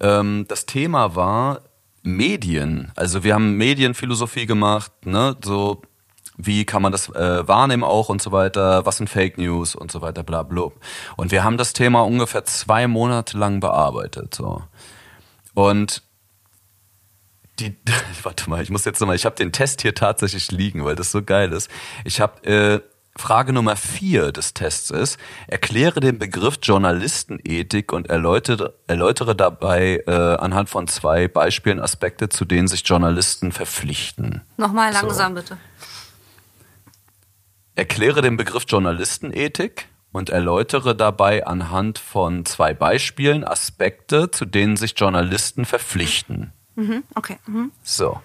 ähm, 0.00 0.46
das 0.48 0.66
Thema 0.66 1.14
war 1.14 1.60
Medien. 2.02 2.92
Also 2.96 3.24
wir 3.24 3.34
haben 3.34 3.56
Medienphilosophie 3.56 4.46
gemacht, 4.46 4.92
ne, 5.04 5.36
so 5.44 5.82
wie 6.36 6.64
kann 6.64 6.82
man 6.82 6.92
das 6.92 7.08
äh, 7.08 7.48
wahrnehmen 7.48 7.84
auch 7.84 8.08
und 8.08 8.20
so 8.20 8.32
weiter, 8.32 8.84
was 8.84 8.98
sind 8.98 9.08
Fake 9.08 9.38
News 9.38 9.74
und 9.74 9.90
so 9.90 10.02
weiter, 10.02 10.22
bla 10.22 10.42
bla. 10.42 10.70
Und 11.16 11.30
wir 11.30 11.44
haben 11.44 11.56
das 11.56 11.72
Thema 11.72 12.00
ungefähr 12.00 12.44
zwei 12.44 12.86
Monate 12.86 13.38
lang 13.38 13.60
bearbeitet. 13.60 14.34
So. 14.34 14.62
Und 15.54 16.02
die, 17.58 17.76
warte 18.22 18.50
mal, 18.50 18.62
ich 18.62 18.70
muss 18.70 18.84
jetzt 18.84 19.00
nochmal, 19.00 19.16
ich 19.16 19.24
habe 19.24 19.36
den 19.36 19.52
Test 19.52 19.82
hier 19.82 19.94
tatsächlich 19.94 20.50
liegen, 20.50 20.84
weil 20.84 20.96
das 20.96 21.10
so 21.10 21.22
geil 21.22 21.52
ist. 21.52 21.70
Ich 22.04 22.20
habe 22.20 22.44
äh, 22.44 22.80
Frage 23.18 23.54
Nummer 23.54 23.76
vier 23.76 24.30
des 24.30 24.52
Tests 24.52 24.90
ist, 24.90 25.18
erkläre 25.46 26.00
den 26.00 26.18
Begriff 26.18 26.58
Journalistenethik 26.62 27.92
und 27.92 28.08
erläutere, 28.08 28.74
erläutere 28.86 29.34
dabei 29.34 30.02
äh, 30.06 30.12
anhand 30.12 30.68
von 30.68 30.86
zwei 30.86 31.26
Beispielen 31.26 31.80
Aspekte, 31.80 32.28
zu 32.28 32.44
denen 32.44 32.68
sich 32.68 32.86
Journalisten 32.86 33.52
verpflichten. 33.52 34.42
Nochmal 34.58 34.92
langsam 34.92 35.34
so. 35.34 35.40
bitte. 35.40 35.58
Erkläre 37.76 38.22
den 38.22 38.36
Begriff 38.38 38.64
Journalistenethik 38.66 39.86
und 40.10 40.30
erläutere 40.30 40.96
dabei 40.96 41.46
anhand 41.46 41.98
von 41.98 42.46
zwei 42.46 42.72
Beispielen 42.72 43.44
Aspekte, 43.44 44.30
zu 44.30 44.46
denen 44.46 44.76
sich 44.76 44.98
Journalisten 44.98 45.66
verpflichten. 45.66 46.52
Mhm, 46.74 47.04
okay. 47.14 47.36
Mhm. 47.46 47.70
So. 47.82 48.20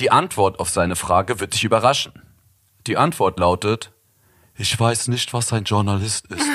Die 0.00 0.10
Antwort 0.10 0.58
auf 0.58 0.68
seine 0.70 0.96
Frage 0.96 1.40
wird 1.40 1.54
dich 1.54 1.62
überraschen. 1.62 2.12
Die 2.86 2.96
Antwort 2.96 3.38
lautet, 3.38 3.92
ich 4.56 4.78
weiß 4.78 5.08
nicht, 5.08 5.32
was 5.32 5.52
ein 5.52 5.62
Journalist 5.64 6.26
ist. 6.26 6.44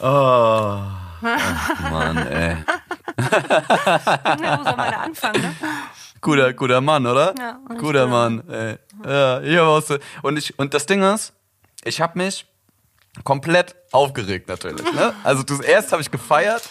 oh. 0.00 0.80
Ach, 1.22 1.90
Mann, 1.90 2.16
ey. 2.26 2.56
ja, 3.18 4.58
wo 4.58 4.64
soll 4.64 4.76
man 4.76 4.94
anfangen, 4.94 5.42
ne? 5.42 5.54
Guter, 6.20 6.52
guter 6.52 6.80
Mann, 6.80 7.06
oder? 7.06 7.34
Ja, 7.38 7.60
guter 7.78 8.06
Mann. 8.06 8.42
Ey. 8.48 8.76
Ja, 9.04 9.40
ich 9.40 9.58
auch 9.58 9.80
so. 9.82 9.96
Und 10.22 10.36
ich 10.36 10.58
und 10.58 10.74
das 10.74 10.86
Ding 10.86 11.02
ist, 11.02 11.32
ich 11.84 12.00
habe 12.00 12.18
mich 12.18 12.46
komplett 13.24 13.74
aufgeregt 13.92 14.48
natürlich. 14.48 14.92
Ne? 14.92 15.14
Also 15.24 15.42
du, 15.42 15.60
erst 15.62 15.92
habe 15.92 16.02
ich 16.02 16.10
gefeiert 16.10 16.62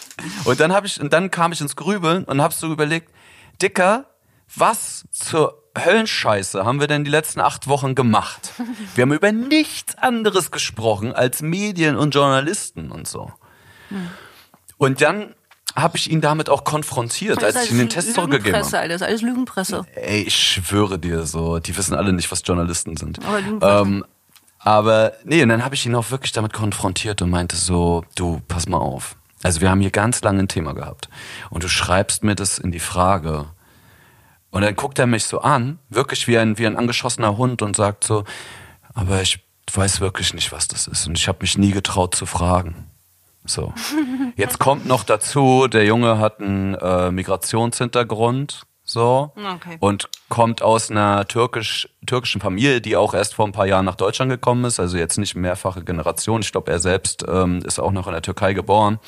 und 0.44 0.60
dann 0.60 0.72
habe 0.72 0.86
ich 0.86 1.00
und 1.00 1.12
dann 1.12 1.30
kam 1.30 1.52
ich 1.52 1.60
ins 1.60 1.76
Grübeln 1.76 2.24
und 2.24 2.40
habe 2.40 2.54
so 2.54 2.72
überlegt, 2.72 3.12
Dicker, 3.60 4.06
was 4.54 5.04
zur 5.10 5.60
Höllenscheiße 5.76 6.64
haben 6.64 6.80
wir 6.80 6.86
denn 6.86 7.04
die 7.04 7.10
letzten 7.10 7.40
acht 7.40 7.68
Wochen 7.68 7.94
gemacht? 7.94 8.52
Wir 8.94 9.02
haben 9.02 9.12
über 9.12 9.32
nichts 9.32 9.96
anderes 9.98 10.50
gesprochen 10.50 11.12
als 11.12 11.42
Medien 11.42 11.96
und 11.96 12.14
Journalisten 12.14 12.90
und 12.90 13.06
so. 13.06 13.32
Hm. 13.88 14.10
Und 14.78 15.02
dann 15.02 15.34
habe 15.76 15.96
ich 15.96 16.10
ihn 16.10 16.20
damit 16.20 16.48
auch 16.48 16.64
konfrontiert, 16.64 17.42
als 17.42 17.64
ich 17.64 17.70
ihm 17.70 17.78
den 17.78 17.88
Test 17.88 18.14
zurückgegeben 18.14 18.60
habe. 18.60 18.76
Alter, 18.76 18.88
das 18.88 19.02
ist 19.02 19.06
alles 19.06 19.22
Lügenpresse. 19.22 19.86
Ey, 19.94 20.22
ich 20.22 20.36
schwöre 20.36 20.98
dir 20.98 21.26
so, 21.26 21.58
die 21.58 21.76
wissen 21.76 21.94
alle 21.94 22.12
nicht, 22.12 22.30
was 22.30 22.42
Journalisten 22.44 22.96
sind. 22.96 23.24
Aber 23.24 23.40
Lügenpresse. 23.40 23.82
Ähm, 23.82 24.04
aber 24.58 25.12
nee, 25.24 25.42
und 25.42 25.48
dann 25.48 25.64
habe 25.64 25.74
ich 25.74 25.86
ihn 25.86 25.94
auch 25.94 26.10
wirklich 26.10 26.32
damit 26.32 26.52
konfrontiert 26.52 27.22
und 27.22 27.30
meinte 27.30 27.56
so, 27.56 28.04
du, 28.14 28.42
pass 28.46 28.68
mal 28.68 28.78
auf. 28.78 29.16
Also 29.42 29.62
wir 29.62 29.70
haben 29.70 29.80
hier 29.80 29.90
ganz 29.90 30.20
lange 30.22 30.40
ein 30.40 30.48
Thema 30.48 30.74
gehabt. 30.74 31.08
Und 31.48 31.64
du 31.64 31.68
schreibst 31.68 32.24
mir 32.24 32.34
das 32.34 32.58
in 32.58 32.70
die 32.70 32.80
Frage. 32.80 33.46
Und 34.50 34.62
dann 34.62 34.76
guckt 34.76 34.98
er 34.98 35.06
mich 35.06 35.24
so 35.24 35.40
an, 35.40 35.78
wirklich 35.88 36.28
wie 36.28 36.36
ein, 36.36 36.58
wie 36.58 36.66
ein 36.66 36.76
angeschossener 36.76 37.38
Hund 37.38 37.62
und 37.62 37.76
sagt 37.76 38.04
so, 38.04 38.24
aber 38.92 39.22
ich 39.22 39.42
weiß 39.72 40.00
wirklich 40.00 40.34
nicht, 40.34 40.52
was 40.52 40.68
das 40.68 40.86
ist. 40.86 41.06
Und 41.06 41.16
ich 41.16 41.28
habe 41.28 41.38
mich 41.40 41.56
nie 41.56 41.70
getraut 41.70 42.14
zu 42.14 42.26
fragen. 42.26 42.89
So. 43.44 43.72
Jetzt 44.36 44.58
kommt 44.58 44.86
noch 44.86 45.04
dazu, 45.04 45.66
der 45.66 45.84
Junge 45.84 46.18
hat 46.18 46.40
einen 46.40 46.74
äh, 46.74 47.10
Migrationshintergrund, 47.10 48.66
so 48.84 49.32
okay. 49.36 49.76
und 49.80 50.08
kommt 50.28 50.62
aus 50.62 50.90
einer 50.90 51.26
türkisch, 51.26 51.88
türkischen 52.06 52.40
Familie, 52.40 52.80
die 52.80 52.96
auch 52.96 53.14
erst 53.14 53.34
vor 53.34 53.46
ein 53.46 53.52
paar 53.52 53.66
Jahren 53.66 53.84
nach 53.84 53.94
Deutschland 53.94 54.30
gekommen 54.30 54.64
ist, 54.64 54.80
also 54.80 54.98
jetzt 54.98 55.16
nicht 55.16 55.34
mehrfache 55.34 55.84
Generation. 55.84 56.40
Ich 56.42 56.52
glaube, 56.52 56.70
er 56.70 56.80
selbst 56.80 57.24
ähm, 57.28 57.60
ist 57.64 57.78
auch 57.78 57.92
noch 57.92 58.06
in 58.06 58.12
der 58.12 58.22
Türkei 58.22 58.52
geboren. 58.52 58.98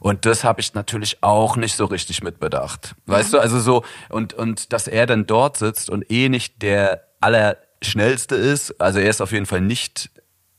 Und 0.00 0.26
das 0.26 0.44
habe 0.44 0.60
ich 0.60 0.74
natürlich 0.74 1.22
auch 1.22 1.56
nicht 1.56 1.74
so 1.74 1.86
richtig 1.86 2.22
mitbedacht. 2.22 2.94
Weißt 3.06 3.32
mhm. 3.32 3.36
du, 3.36 3.42
also 3.42 3.58
so, 3.58 3.84
und, 4.10 4.34
und 4.34 4.72
dass 4.72 4.86
er 4.86 5.06
dann 5.06 5.26
dort 5.26 5.56
sitzt 5.56 5.90
und 5.90 6.10
eh 6.10 6.28
nicht 6.28 6.62
der 6.62 7.02
allerschnellste 7.20 8.36
ist, 8.36 8.80
also 8.80 8.98
er 8.98 9.08
ist 9.08 9.20
auf 9.20 9.32
jeden 9.32 9.46
Fall 9.46 9.62
nicht 9.62 10.10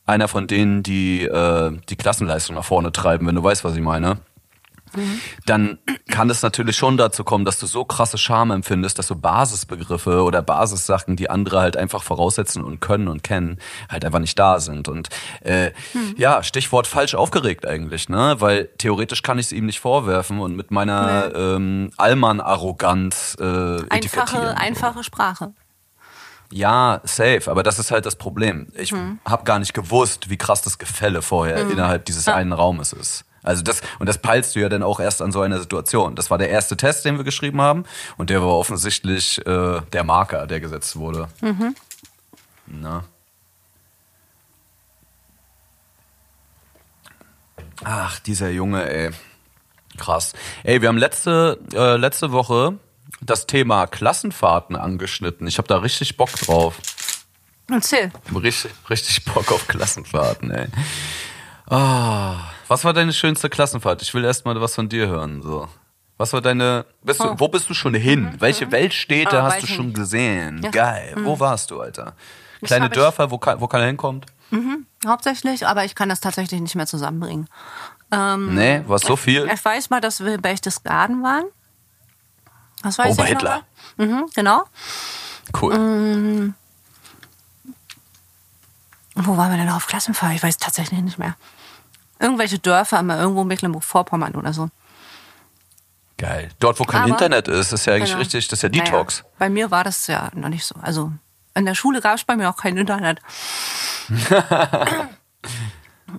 einer 0.07 0.27
von 0.27 0.47
denen, 0.47 0.81
die 0.81 1.23
äh, 1.23 1.77
die 1.89 1.95
Klassenleistung 1.95 2.55
nach 2.55 2.65
vorne 2.65 2.91
treiben, 2.91 3.27
wenn 3.27 3.35
du 3.35 3.43
weißt, 3.43 3.63
was 3.63 3.75
ich 3.75 3.81
meine. 3.81 4.17
Mhm. 4.95 5.19
Dann 5.45 5.77
kann 6.07 6.29
es 6.29 6.41
natürlich 6.41 6.75
schon 6.77 6.97
dazu 6.97 7.23
kommen, 7.23 7.45
dass 7.45 7.59
du 7.59 7.65
so 7.65 7.85
krasse 7.85 8.17
Scham 8.17 8.51
empfindest, 8.51 8.97
dass 8.97 9.07
so 9.07 9.15
Basisbegriffe 9.15 10.23
oder 10.23 10.41
Basissachen, 10.41 11.15
die 11.15 11.29
andere 11.29 11.59
halt 11.59 11.77
einfach 11.77 12.03
voraussetzen 12.03 12.63
und 12.63 12.79
können 12.79 13.07
und 13.07 13.23
kennen, 13.23 13.59
halt 13.89 14.05
einfach 14.05 14.19
nicht 14.19 14.37
da 14.39 14.59
sind. 14.59 14.87
Und 14.87 15.09
äh, 15.43 15.71
mhm. 15.93 16.15
ja, 16.17 16.43
Stichwort 16.43 16.87
falsch 16.87 17.15
aufgeregt 17.15 17.67
eigentlich, 17.67 18.09
ne? 18.09 18.37
Weil 18.39 18.69
theoretisch 18.77 19.23
kann 19.23 19.39
ich 19.39 19.47
es 19.47 19.51
ihm 19.51 19.65
nicht 19.65 19.79
vorwerfen 19.79 20.39
und 20.39 20.55
mit 20.55 20.71
meiner 20.71 21.27
nee. 21.27 21.33
ähm, 21.35 21.91
Allmann-Arroganz 21.97 23.35
äh, 23.39 23.81
einfache, 23.89 24.57
einfache 24.57 25.03
Sprache. 25.03 25.53
Ja, 26.51 27.01
safe, 27.03 27.51
aber 27.51 27.61
das 27.63 27.77
ist 27.77 27.91
halt 27.91 28.05
das 28.05 28.15
Problem. 28.15 28.67
Ich 28.75 28.91
Mhm. 28.93 29.19
habe 29.25 29.43
gar 29.43 29.59
nicht 29.59 29.73
gewusst, 29.73 30.29
wie 30.29 30.37
krass 30.37 30.61
das 30.61 30.77
Gefälle 30.77 31.21
vorher 31.21 31.57
innerhalb 31.69 32.05
dieses 32.05 32.27
einen 32.29 32.53
Raumes 32.53 32.93
ist. 32.93 33.25
Also 33.43 33.63
das, 33.63 33.81
und 33.99 34.07
das 34.07 34.17
peilst 34.17 34.55
du 34.55 34.59
ja 34.59 34.67
dann 34.69 34.83
auch 34.83 34.99
erst 34.99 35.21
an 35.21 35.31
so 35.31 35.41
einer 35.41 35.59
Situation. 35.59 36.15
Das 36.15 36.29
war 36.31 36.37
der 36.37 36.49
erste 36.49 36.75
Test, 36.77 37.05
den 37.05 37.17
wir 37.17 37.23
geschrieben 37.23 37.61
haben. 37.61 37.83
Und 38.17 38.29
der 38.29 38.41
war 38.41 38.49
offensichtlich 38.49 39.45
äh, 39.45 39.81
der 39.93 40.03
Marker, 40.03 40.47
der 40.47 40.59
gesetzt 40.59 40.95
wurde. 40.97 41.27
Mhm. 41.41 41.75
Na. 42.67 43.03
Ach, 47.83 48.19
dieser 48.19 48.49
Junge, 48.49 48.89
ey. 48.89 49.11
Krass. 49.97 50.33
Ey, 50.63 50.81
wir 50.81 50.89
haben 50.89 50.97
letzte, 50.97 51.59
äh, 51.73 51.95
letzte 51.97 52.31
Woche 52.31 52.77
das 53.21 53.47
Thema 53.47 53.87
Klassenfahrten 53.87 54.75
angeschnitten. 54.75 55.47
Ich 55.47 55.57
habe 55.57 55.67
da 55.67 55.77
richtig 55.77 56.17
Bock 56.17 56.31
drauf. 56.33 56.79
Erzähl. 57.69 58.11
Richtig, 58.33 58.71
richtig 58.89 59.25
Bock 59.25 59.51
auf 59.51 59.67
Klassenfahrten, 59.67 60.51
ey. 60.51 60.67
Ah, 61.69 62.37
was 62.67 62.83
war 62.85 62.93
deine 62.93 63.11
schönste 63.13 63.49
Klassenfahrt? 63.49 64.01
Ich 64.01 64.13
will 64.13 64.23
erst 64.23 64.45
mal 64.45 64.59
was 64.61 64.75
von 64.75 64.87
dir 64.87 65.07
hören. 65.07 65.41
So. 65.41 65.67
Was 66.17 66.33
war 66.33 66.41
deine. 66.41 66.85
Bist 67.03 67.19
du, 67.21 67.35
Wo 67.39 67.47
bist 67.47 67.69
du 67.69 67.73
schon 67.73 67.93
hin? 67.93 68.33
Welche 68.39 68.71
Weltstädte 68.71 69.39
Ah, 69.41 69.47
hast 69.47 69.61
du 69.61 69.65
ich 69.67 69.75
schon 69.75 69.87
nicht. 69.87 69.97
gesehen? 69.97 70.61
Ja. 70.63 70.69
Geil. 70.71 71.13
Wo 71.17 71.39
warst 71.39 71.71
du, 71.71 71.81
Alter? 71.81 72.15
Kleine 72.63 72.85
ich- 72.87 72.93
Dörfer, 72.93 73.29
wo, 73.31 73.39
wo 73.57 73.67
keiner 73.67 73.85
hinkommt? 73.85 74.25
Hauptsächlich, 75.05 75.67
aber 75.67 75.83
ich 75.83 75.93
kann 75.93 76.07
das 76.09 76.21
tatsächlich 76.21 76.61
nicht 76.61 76.75
mehr 76.75 76.87
zusammenbringen. 76.87 77.47
Ähm, 78.11 78.55
Nee, 78.55 78.81
war 78.87 78.97
so 78.97 79.17
viel? 79.17 79.49
Ich 79.53 79.63
weiß 79.63 79.89
mal, 79.89 79.99
dass 79.99 80.21
wir 80.23 80.35
in 80.35 80.41
Berchtesgaden 80.41 81.21
waren. 81.21 81.43
Das 82.87 82.97
weiß 82.97 83.13
ich 83.13 83.19
Oberhitler. 83.19 83.63
noch. 83.97 84.05
Mhm, 84.05 84.25
genau. 84.35 84.63
Cool. 85.61 85.77
Mm. 85.77 86.53
Wo 89.15 89.35
waren 89.37 89.51
wir 89.51 89.57
denn 89.57 89.69
auf 89.69 89.87
Klassenfahrt? 89.87 90.33
Ich 90.35 90.43
weiß 90.43 90.57
tatsächlich 90.57 90.99
nicht 91.01 91.17
mehr. 91.17 91.35
Irgendwelche 92.19 92.59
Dörfer, 92.59 93.01
mal 93.03 93.17
irgendwo 93.17 93.41
in 93.41 93.47
Mecklenburg-Vorpommern 93.47 94.35
oder 94.35 94.53
so. 94.53 94.69
Geil. 96.17 96.49
Dort, 96.59 96.79
wo 96.79 96.83
kein 96.83 97.01
Aber- 97.03 97.09
Internet 97.11 97.47
ist, 97.47 97.71
ist 97.73 97.85
ja 97.85 97.93
eigentlich 97.93 98.09
Genau. 98.09 98.19
richtig, 98.19 98.47
das 98.47 98.59
ist 98.59 98.63
ja 98.63 98.69
Naja, 98.69 98.83
Detox. 98.85 99.23
bei 99.37 99.49
mir 99.49 99.69
war 99.71 99.83
das 99.83 100.07
ja 100.07 100.29
noch 100.33 100.49
nicht 100.49 100.65
so. 100.65 100.75
Also 100.81 101.11
in 101.53 101.65
der 101.65 101.75
Schule 101.75 102.01
gab 102.01 102.15
es 102.15 102.23
bei 102.23 102.35
mir 102.35 102.49
auch 102.49 102.57
kein 102.57 102.77
Internet. 102.77 103.19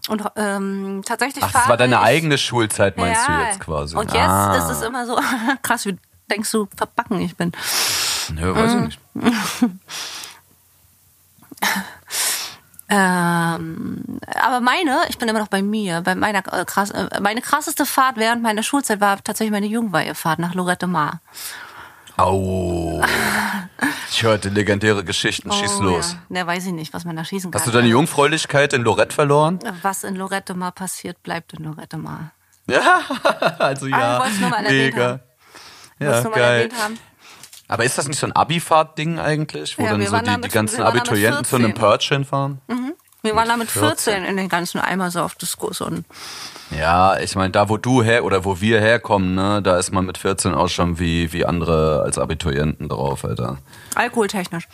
Und 0.09 0.23
ähm, 0.37 1.03
tatsächlich 1.05 1.43
Ach, 1.43 1.51
das 1.53 1.69
war 1.69 1.77
deine 1.77 1.97
ich- 1.97 2.01
eigene 2.03 2.37
Schulzeit, 2.39 2.97
meinst 2.97 3.27
ja. 3.27 3.37
du 3.39 3.43
jetzt 3.47 3.61
quasi? 3.61 3.97
Und 3.97 4.13
jetzt 4.13 4.23
ah. 4.29 4.55
ist 4.57 4.69
es 4.71 4.83
immer 4.83 5.07
so 5.07 5.19
krass, 5.63 5.87
wie 5.87 5.97
denkst 6.31 6.51
du, 6.53 6.69
verbacken 6.77 7.21
ich 7.21 7.37
bin. 7.37 7.53
Nö, 8.35 8.55
weiß 8.55 8.75
Mm. 8.75 8.85
ich 8.89 8.99
nicht. 9.15 9.71
Ähm, 12.91 14.19
aber 14.43 14.61
meine, 14.61 15.03
ich 15.11 15.19
bin 15.19 15.29
immer 15.29 15.41
noch 15.41 15.49
bei 15.49 15.61
mir, 15.61 16.01
bei 16.01 16.15
meiner 16.15 16.39
äh, 16.53 16.65
krass, 16.65 16.91
äh, 16.91 17.21
meine 17.21 17.43
krasseste 17.43 17.85
Fahrt 17.85 18.17
während 18.17 18.43
meiner 18.43 18.63
Schulzeit 18.63 18.99
war 19.03 19.23
tatsächlich 19.23 19.53
meine 19.53 19.67
Jugendweihefahrt 19.67 20.39
nach 20.39 20.55
Lorette 20.55 20.87
Mar. 20.87 21.21
Au. 22.17 23.03
Ich 24.11 24.23
hörte 24.23 24.49
legendäre 24.49 25.05
Geschichten. 25.05 25.53
Schieß 25.53 25.77
Oh, 25.81 25.83
los. 25.83 26.13
Ja. 26.13 26.19
Ne, 26.31 26.47
weiß 26.47 26.65
ich 26.67 26.73
nicht, 26.73 26.95
was 26.95 27.05
man 27.05 27.15
da 27.15 27.25
schießen 27.27 27.51
kann. 27.51 27.61
Hast 27.61 27.69
du 27.69 27.73
deine 27.73 27.89
Jungfräulichkeit 27.89 28.73
in 28.73 28.81
Lorette 28.83 29.15
verloren? 29.15 29.59
Was 29.83 30.03
in 30.03 30.17
Lorette 30.17 30.55
Mar 30.55 30.73
passiert, 30.73 31.23
bleibt 31.23 31.53
in 31.53 31.65
Lorette 31.65 31.99
Mar. 31.99 32.33
Ja, 32.71 33.01
also 33.59 33.87
Ah, 33.87 33.89
ja. 33.89 34.19
erwähnt 34.25 34.69
Mega. 34.69 35.21
Ja, 35.99 36.07
Wolltest 36.07 36.25
du 36.25 36.31
mal 36.31 36.37
geil. 36.37 36.57
erwähnt 36.63 36.83
haben? 36.83 36.99
Aber 37.71 37.85
ist 37.85 37.99
das 37.99 38.09
nicht 38.09 38.19
so 38.19 38.27
ein 38.27 38.33
Abifahrt-Ding 38.33 39.19
eigentlich, 39.19 39.79
wo 39.79 39.83
Ja, 39.83 39.91
dann 39.91 40.07
so 40.07 40.19
die, 40.19 40.41
die 40.41 40.49
ganzen 40.49 40.83
Abiturienten 40.83 41.45
zu 41.45 41.57
einem 41.57 41.67
14. 41.75 41.81
Purge 41.81 42.07
hinfahren? 42.09 42.61
Wir 43.23 43.37
waren 43.37 43.49
da 43.49 43.57
mit 43.57 43.71
14. 43.71 43.89
14 44.15 44.25
in 44.25 44.37
den 44.39 44.49
ganzen 44.49 44.81
Eimer 44.81 45.11
so 45.11 45.21
auf 45.21 45.35
Diskus 45.35 45.81
und 45.83 46.05
Ja, 46.71 47.19
ich 47.19 47.35
meine, 47.37 47.51
da 47.51 47.69
wo 47.69 47.77
du 47.77 48.03
her 48.03 48.25
oder 48.25 48.45
wo 48.45 48.61
wir 48.61 48.81
herkommen, 48.81 49.35
ne, 49.35 49.61
da 49.61 49.77
ist 49.79 49.93
man 49.93 50.07
mit 50.07 50.17
14 50.19 50.55
auch 50.55 50.69
schon 50.69 50.99
wie, 50.99 51.33
wie 51.33 51.45
andere 51.45 52.01
als 52.03 52.17
Abiturienten 52.17 52.89
drauf, 52.89 53.25
Alter. 53.25 53.59
alkoholtechnisch. 53.97 54.67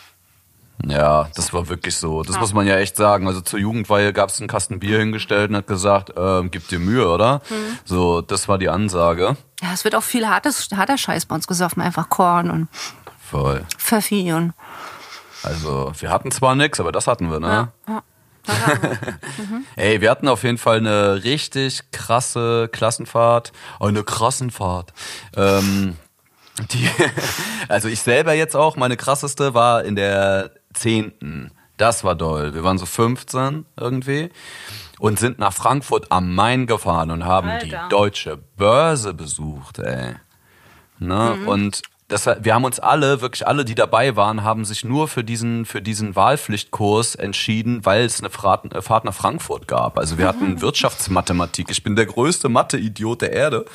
Ja, 0.83 1.29
das 1.35 1.53
war 1.53 1.69
wirklich 1.69 1.95
so. 1.95 2.23
Das 2.23 2.39
muss 2.39 2.53
man 2.53 2.67
ja 2.67 2.77
echt 2.77 2.97
sagen. 2.97 3.27
Also 3.27 3.41
zur 3.41 3.59
Jugendweihe 3.59 4.13
gab 4.13 4.29
es 4.29 4.39
einen 4.39 4.47
Kasten 4.47 4.79
Bier 4.79 4.99
hingestellt 4.99 5.49
und 5.49 5.55
hat 5.55 5.67
gesagt, 5.67 6.11
ähm, 6.17 6.51
gib 6.51 6.67
dir 6.67 6.79
Mühe, 6.79 7.07
oder? 7.07 7.41
Mhm. 7.49 7.79
So, 7.85 8.21
das 8.21 8.47
war 8.47 8.57
die 8.57 8.69
Ansage. 8.69 9.37
Ja, 9.61 9.73
es 9.73 9.83
wird 9.83 9.95
auch 9.95 10.03
viel 10.03 10.27
hartes, 10.27 10.67
harter 10.75 10.97
Scheiß 10.97 11.25
bei 11.25 11.35
uns 11.35 11.47
gesoffen, 11.47 11.81
einfach 11.81 12.09
Korn 12.09 12.51
und 12.51 12.67
Voll. 13.19 13.65
Pfeffi 13.77 14.33
und 14.33 14.53
Also, 15.43 15.91
wir 15.97 16.09
hatten 16.11 16.31
zwar 16.31 16.55
nix, 16.55 16.79
aber 16.79 16.91
das 16.91 17.07
hatten 17.07 17.31
wir, 17.31 17.39
ne? 17.39 17.71
ja. 17.87 18.03
Ey, 19.75 20.01
wir 20.01 20.11
hatten 20.11 20.27
auf 20.27 20.43
jeden 20.43 20.59
Fall 20.59 20.77
eine 20.77 21.23
richtig 21.23 21.81
krasse 21.91 22.69
Klassenfahrt. 22.71 23.51
Eine 23.79 24.03
Krassenfahrt. 24.03 24.93
Ähm, 25.35 25.95
die, 26.71 26.87
also 27.67 27.87
ich 27.87 28.01
selber 28.01 28.33
jetzt 28.33 28.55
auch, 28.55 28.75
meine 28.75 28.97
krasseste 28.97 29.53
war 29.53 29.83
in 29.83 29.95
der 29.95 30.51
zehnten. 30.75 31.51
Das 31.77 32.03
war 32.03 32.15
doll. 32.15 32.53
Wir 32.53 32.63
waren 32.63 32.77
so 32.77 32.85
15 32.85 33.65
irgendwie 33.77 34.29
und 34.99 35.19
sind 35.19 35.39
nach 35.39 35.53
Frankfurt 35.53 36.11
am 36.11 36.33
Main 36.33 36.67
gefahren 36.67 37.11
und 37.11 37.25
haben 37.25 37.49
Alter. 37.49 37.65
die 37.65 37.89
deutsche 37.89 38.37
Börse 38.57 39.13
besucht, 39.13 39.79
ey. 39.79 40.15
Ne? 40.99 41.37
Und 41.45 41.81
das, 42.07 42.27
wir 42.27 42.53
haben 42.53 42.63
uns 42.63 42.79
alle, 42.79 43.21
wirklich 43.21 43.47
alle, 43.47 43.65
die 43.65 43.73
dabei 43.73 44.15
waren, 44.15 44.43
haben 44.43 44.63
sich 44.63 44.85
nur 44.85 45.07
für 45.07 45.23
diesen, 45.23 45.65
für 45.65 45.81
diesen 45.81 46.15
Wahlpflichtkurs 46.15 47.15
entschieden, 47.15 47.83
weil 47.83 48.05
es 48.05 48.19
eine 48.19 48.29
Fahrt, 48.29 48.71
eine 48.71 48.81
Fahrt 48.81 49.05
nach 49.05 49.13
Frankfurt 49.13 49.67
gab. 49.67 49.97
Also 49.97 50.17
wir 50.17 50.27
hatten 50.27 50.61
Wirtschaftsmathematik. 50.61 51.71
Ich 51.71 51.83
bin 51.83 51.95
der 51.95 52.05
größte 52.05 52.47
Mathe-Idiot 52.47 53.23
der 53.23 53.33
Erde. 53.33 53.65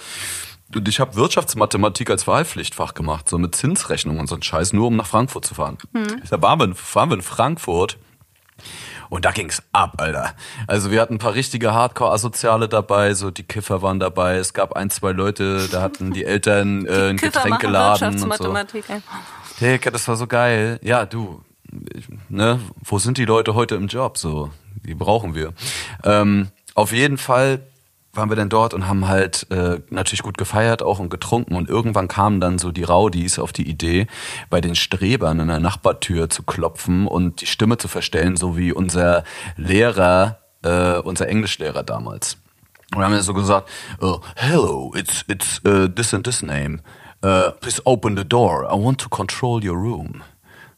Und 0.74 0.86
ich 0.88 1.00
habe 1.00 1.16
Wirtschaftsmathematik 1.16 2.10
als 2.10 2.26
Wahlpflichtfach 2.26 2.94
gemacht, 2.94 3.28
so 3.28 3.38
mit 3.38 3.54
Zinsrechnung 3.56 4.18
und 4.20 4.28
so 4.28 4.36
ein 4.36 4.42
Scheiß, 4.42 4.72
nur 4.72 4.86
um 4.86 4.96
nach 4.96 5.06
Frankfurt 5.06 5.44
zu 5.44 5.54
fahren. 5.54 5.78
Da 6.30 6.40
waren 6.42 6.60
wir, 6.60 6.64
in- 6.66 6.76
waren 6.94 7.10
wir 7.10 7.16
in 7.16 7.22
Frankfurt 7.22 7.98
und 9.08 9.24
da 9.24 9.32
ging's 9.32 9.62
ab, 9.72 9.94
Alter. 10.00 10.34
Also 10.68 10.90
wir 10.92 11.00
hatten 11.00 11.14
ein 11.14 11.18
paar 11.18 11.34
richtige 11.34 11.72
Hardcore-Asoziale 11.74 12.68
dabei, 12.68 13.14
so 13.14 13.30
die 13.32 13.42
Kiffer 13.42 13.82
waren 13.82 13.98
dabei. 13.98 14.36
Es 14.36 14.52
gab 14.54 14.74
ein, 14.74 14.90
zwei 14.90 15.10
Leute, 15.12 15.66
da 15.72 15.82
hatten 15.82 16.12
die 16.12 16.24
Eltern 16.24 16.86
äh, 16.86 17.08
ein 17.10 17.16
Kiffer 17.16 17.40
Getränk 17.42 17.60
geladen 17.60 18.08
und 18.12 18.18
so. 18.18 18.26
Wirtschaftsmathematik. 18.28 18.84
ey. 18.88 19.00
Digga, 19.60 19.90
das 19.90 20.06
war 20.06 20.16
so 20.16 20.26
geil. 20.28 20.78
Ja, 20.82 21.04
du, 21.06 21.42
ich- 21.94 22.06
ne, 22.28 22.60
wo 22.84 22.98
sind 23.00 23.18
die 23.18 23.24
Leute 23.24 23.54
heute 23.54 23.74
im 23.74 23.88
Job? 23.88 24.16
So, 24.18 24.50
die 24.86 24.94
brauchen 24.94 25.34
wir. 25.34 25.52
Ähm, 26.04 26.48
auf 26.76 26.92
jeden 26.92 27.18
Fall 27.18 27.66
waren 28.20 28.28
wir 28.28 28.36
dann 28.36 28.50
dort 28.50 28.74
und 28.74 28.86
haben 28.86 29.08
halt 29.08 29.46
äh, 29.50 29.80
natürlich 29.88 30.22
gut 30.22 30.36
gefeiert 30.36 30.82
auch 30.82 30.98
und 30.98 31.08
getrunken 31.08 31.56
und 31.56 31.70
irgendwann 31.70 32.06
kamen 32.06 32.38
dann 32.38 32.58
so 32.58 32.70
die 32.70 32.82
Raudis 32.82 33.38
auf 33.38 33.50
die 33.52 33.66
Idee, 33.66 34.08
bei 34.50 34.60
den 34.60 34.74
Strebern 34.74 35.40
an 35.40 35.48
der 35.48 35.58
Nachbartür 35.58 36.28
zu 36.28 36.42
klopfen 36.42 37.06
und 37.06 37.40
die 37.40 37.46
Stimme 37.46 37.78
zu 37.78 37.88
verstellen, 37.88 38.36
so 38.36 38.58
wie 38.58 38.72
unser 38.72 39.24
Lehrer, 39.56 40.40
äh, 40.62 40.98
unser 40.98 41.28
Englischlehrer 41.28 41.82
damals. 41.82 42.36
Und 42.92 42.98
wir 42.98 43.06
haben 43.06 43.14
dann 43.14 43.22
so 43.22 43.32
gesagt, 43.32 43.70
oh, 44.02 44.20
hello, 44.36 44.92
it's, 44.94 45.24
it's 45.26 45.62
uh, 45.66 45.88
this 45.88 46.12
and 46.12 46.22
this 46.24 46.42
name. 46.42 46.80
Uh, 47.24 47.52
please 47.60 47.80
open 47.86 48.18
the 48.18 48.24
door. 48.24 48.64
I 48.70 48.74
want 48.74 49.00
to 49.00 49.08
control 49.08 49.64
your 49.64 49.78
room. 49.78 50.22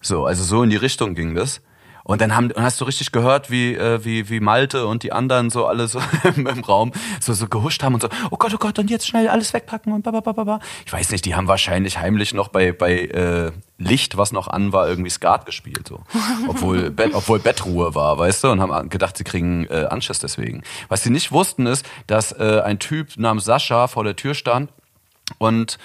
So, 0.00 0.26
also 0.26 0.44
so 0.44 0.62
in 0.62 0.70
die 0.70 0.76
Richtung 0.76 1.16
ging 1.16 1.34
das. 1.34 1.60
Und 2.04 2.20
dann 2.20 2.34
haben, 2.34 2.50
und 2.50 2.62
hast 2.62 2.80
du 2.80 2.84
richtig 2.84 3.12
gehört, 3.12 3.50
wie, 3.50 3.74
äh, 3.74 4.04
wie, 4.04 4.28
wie 4.28 4.40
Malte 4.40 4.86
und 4.86 5.02
die 5.02 5.12
anderen 5.12 5.50
so 5.50 5.66
alle 5.66 5.88
so 5.88 6.00
im, 6.36 6.46
im 6.46 6.60
Raum 6.60 6.92
so, 7.20 7.32
so 7.32 7.46
gehuscht 7.46 7.82
haben 7.82 7.94
und 7.94 8.02
so, 8.02 8.08
oh 8.30 8.36
Gott, 8.36 8.52
oh 8.54 8.58
Gott, 8.58 8.78
und 8.78 8.90
jetzt 8.90 9.06
schnell 9.06 9.28
alles 9.28 9.52
wegpacken 9.52 9.92
und 9.92 10.02
babababa. 10.02 10.60
Ich 10.86 10.92
weiß 10.92 11.10
nicht, 11.10 11.24
die 11.24 11.34
haben 11.34 11.48
wahrscheinlich 11.48 11.98
heimlich 11.98 12.34
noch 12.34 12.48
bei, 12.48 12.72
bei 12.72 12.98
äh, 12.98 13.52
Licht, 13.78 14.16
was 14.16 14.32
noch 14.32 14.48
an 14.48 14.72
war, 14.72 14.88
irgendwie 14.88 15.10
Skat 15.10 15.46
gespielt, 15.46 15.88
so. 15.88 16.00
Obwohl, 16.48 16.90
Bett, 16.90 17.12
obwohl 17.14 17.38
Bettruhe 17.38 17.94
war, 17.94 18.18
weißt 18.18 18.44
du, 18.44 18.50
und 18.50 18.60
haben 18.60 18.88
gedacht, 18.88 19.16
sie 19.16 19.24
kriegen 19.24 19.66
äh, 19.66 19.86
Anschiss 19.90 20.18
deswegen. 20.18 20.62
Was 20.88 21.02
sie 21.02 21.10
nicht 21.10 21.32
wussten 21.32 21.66
ist, 21.66 21.84
dass 22.06 22.32
äh, 22.32 22.62
ein 22.64 22.78
Typ 22.78 23.16
namens 23.16 23.44
Sascha 23.44 23.88
vor 23.88 24.04
der 24.04 24.16
Tür 24.16 24.34
stand 24.34 24.70
und 25.38 25.78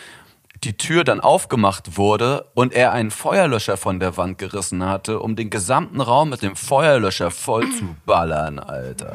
die 0.63 0.77
Tür 0.77 1.03
dann 1.03 1.19
aufgemacht 1.19 1.97
wurde 1.97 2.45
und 2.53 2.73
er 2.73 2.91
einen 2.91 3.11
Feuerlöscher 3.11 3.77
von 3.77 3.99
der 3.99 4.17
Wand 4.17 4.37
gerissen 4.37 4.85
hatte, 4.85 5.19
um 5.19 5.35
den 5.35 5.49
gesamten 5.49 6.01
Raum 6.01 6.29
mit 6.29 6.41
dem 6.41 6.55
Feuerlöscher 6.55 7.31
voll 7.31 7.69
zu 7.71 7.95
ballern, 8.05 8.59
Alter. 8.59 9.13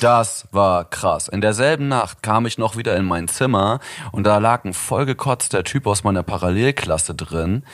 Das 0.00 0.46
war 0.52 0.84
krass. 0.84 1.28
In 1.28 1.40
derselben 1.40 1.88
Nacht 1.88 2.22
kam 2.22 2.46
ich 2.46 2.58
noch 2.58 2.76
wieder 2.76 2.96
in 2.96 3.04
mein 3.04 3.28
Zimmer 3.28 3.80
und 4.12 4.24
da 4.24 4.38
lag 4.38 4.64
ein 4.64 4.74
vollgekotzter 4.74 5.64
Typ 5.64 5.86
aus 5.86 6.04
meiner 6.04 6.22
Parallelklasse 6.22 7.14
drin, 7.14 7.64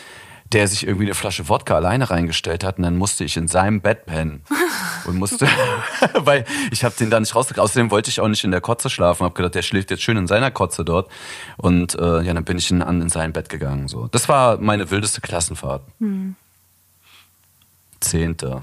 der 0.53 0.67
sich 0.67 0.87
irgendwie 0.87 1.07
eine 1.07 1.15
Flasche 1.15 1.49
Wodka 1.49 1.77
alleine 1.77 2.11
reingestellt 2.11 2.65
hat 2.65 2.79
und 2.79 2.85
dann 2.85 2.97
musste 2.97 3.25
ich 3.25 3.37
in 3.37 3.49
seinem 3.49 3.81
Bett 3.81 4.07
pennen 4.07 4.43
und 5.05 5.17
musste, 5.17 5.47
weil 6.15 6.45
ich 6.73 6.85
habe 6.85 6.95
den 6.99 7.11
da 7.11 7.21
nicht 7.21 7.35
rausgekriegt. 7.35 7.63
Außerdem 7.63 7.91
wollte 7.91 8.11
ich 8.11 8.21
auch 8.21 8.29
nicht 8.29 8.45
in 8.45 8.51
der 8.51 8.61
Kotze 8.61 8.91
schlafen, 8.91 9.25
habe 9.25 9.35
gedacht, 9.35 9.55
der 9.55 9.63
schläft 9.63 9.91
jetzt 9.91 10.03
schön 10.03 10.17
in 10.17 10.27
seiner 10.27 10.51
Kotze 10.51 10.85
dort 10.85 11.11
und 11.57 11.95
äh, 11.95 12.23
ja, 12.23 12.35
dann 12.35 12.45
bin 12.45 12.59
ich 12.59 12.71
in, 12.71 12.83
an 12.83 13.01
in 13.01 13.09
sein 13.09 13.33
Bett 13.33 13.49
gegangen. 13.49 13.89
So, 13.89 14.09
das 14.09 14.29
war 14.29 14.59
meine 14.59 14.91
wildeste 14.91 15.21
Klassenfahrt. 15.21 15.83
Zehnte. 18.01 18.63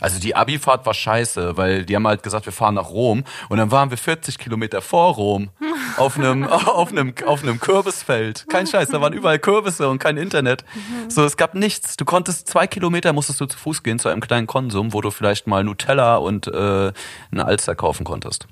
Also 0.00 0.18
die 0.18 0.34
Abifahrt 0.34 0.84
war 0.86 0.94
scheiße, 0.94 1.56
weil 1.56 1.84
die 1.84 1.94
haben 1.94 2.06
halt 2.06 2.22
gesagt, 2.24 2.46
wir 2.46 2.52
fahren 2.52 2.74
nach 2.74 2.90
Rom 2.90 3.22
und 3.48 3.58
dann 3.58 3.70
waren 3.70 3.90
wir 3.90 3.96
40 3.96 4.38
Kilometer 4.38 4.82
vor 4.82 5.14
Rom 5.14 5.50
auf 5.96 6.18
einem, 6.18 6.44
auf 6.48 6.90
einem, 6.90 7.14
auf 7.24 7.42
einem 7.42 7.60
Kürbisfeld. 7.60 8.46
Kein 8.48 8.66
Scheiß, 8.66 8.88
da 8.88 9.00
waren 9.00 9.12
überall 9.12 9.38
Kürbisse 9.38 9.88
und 9.88 9.98
kein 9.98 10.16
Internet. 10.16 10.64
So, 11.08 11.24
es 11.24 11.36
gab 11.36 11.54
nichts. 11.54 11.96
Du 11.96 12.04
konntest 12.04 12.48
zwei 12.48 12.66
Kilometer 12.66 13.12
musstest 13.12 13.40
du 13.40 13.46
zu 13.46 13.56
Fuß 13.56 13.82
gehen 13.84 13.98
zu 13.98 14.08
einem 14.08 14.20
kleinen 14.20 14.48
Konsum, 14.48 14.92
wo 14.92 15.00
du 15.00 15.10
vielleicht 15.10 15.46
mal 15.46 15.62
Nutella 15.62 16.16
und 16.16 16.48
äh, 16.48 16.92
eine 17.30 17.44
Alster 17.44 17.76
kaufen 17.76 18.04
konntest. 18.04 18.48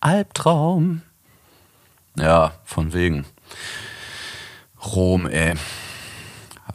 Albtraum. 0.00 1.02
Ja, 2.16 2.52
von 2.64 2.92
wegen. 2.92 3.24
Rom, 4.84 5.26
ey. 5.26 5.54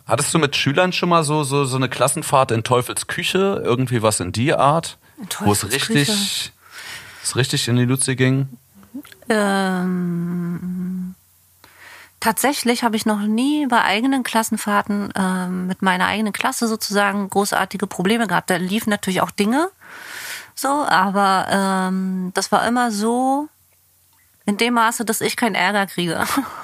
Hattest 0.05 0.33
du 0.33 0.39
mit 0.39 0.55
Schülern 0.55 0.91
schon 0.93 1.09
mal 1.09 1.23
so, 1.23 1.43
so, 1.43 1.65
so 1.65 1.75
eine 1.75 1.89
Klassenfahrt 1.89 2.51
in 2.51 2.63
Teufels 2.63 3.07
Küche? 3.07 3.61
Irgendwie 3.63 4.01
was 4.01 4.19
in 4.19 4.31
die 4.31 4.53
Art? 4.53 4.97
Wo 5.39 5.51
es 5.51 5.71
richtig, 5.71 6.51
es 7.23 7.35
richtig 7.35 7.67
in 7.67 7.77
die 7.77 7.85
Luzi 7.85 8.15
ging? 8.15 8.49
Ähm, 9.29 11.15
tatsächlich 12.19 12.83
habe 12.83 12.95
ich 12.95 13.05
noch 13.05 13.21
nie 13.21 13.67
bei 13.67 13.81
eigenen 13.81 14.23
Klassenfahrten 14.23 15.13
ähm, 15.15 15.67
mit 15.67 15.81
meiner 15.81 16.07
eigenen 16.07 16.33
Klasse 16.33 16.67
sozusagen 16.67 17.29
großartige 17.29 17.87
Probleme 17.87 18.27
gehabt. 18.27 18.49
Da 18.49 18.57
liefen 18.57 18.89
natürlich 18.89 19.21
auch 19.21 19.31
Dinge, 19.31 19.69
so, 20.55 20.67
aber 20.67 21.47
ähm, 21.49 22.31
das 22.33 22.51
war 22.51 22.67
immer 22.67 22.91
so 22.91 23.47
in 24.45 24.57
dem 24.57 24.73
Maße, 24.73 25.05
dass 25.05 25.21
ich 25.21 25.37
keinen 25.37 25.55
Ärger 25.55 25.85
kriege. 25.87 26.21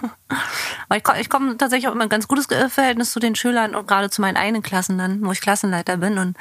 Weil 0.89 0.98
ich, 0.98 1.03
komm- 1.03 1.15
ich 1.17 1.29
komme 1.29 1.57
tatsächlich 1.57 1.88
auch 1.88 1.93
immer 1.93 2.03
ein 2.03 2.09
ganz 2.09 2.27
gutes 2.27 2.50
äh, 2.51 2.69
Verhältnis 2.69 3.12
zu 3.12 3.19
den 3.19 3.36
Schülern 3.36 3.74
und 3.74 3.88
gerade 3.88 4.09
zu 4.09 4.19
meinen 4.21 4.36
eigenen 4.38 4.62
Klassen 4.62 4.98
dann, 4.98 5.25
wo 5.25 5.31
ich 5.31 5.39
Klassenleiter 5.39 5.98
bin. 5.98 6.17
Und 6.17 6.36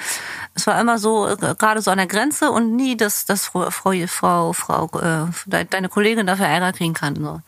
es 0.55 0.67
war 0.67 0.81
immer 0.81 0.99
so, 0.99 1.29
äh, 1.29 1.37
gerade 1.37 1.81
so 1.81 1.91
an 1.93 1.99
der 1.99 2.07
Grenze 2.09 2.51
und 2.51 2.75
nie, 2.75 2.97
dass, 2.97 3.25
dass 3.25 3.47
Frau, 3.47 3.71
Frau, 3.71 4.53
Frau, 4.53 4.91
äh, 5.01 5.27
de- 5.47 5.65
deine 5.65 5.89
Kollegin 5.89 6.27
dafür 6.27 6.47
Ärger 6.47 6.73
kriegen 6.73 6.95
kann. 6.95 7.15
So. 7.17 7.41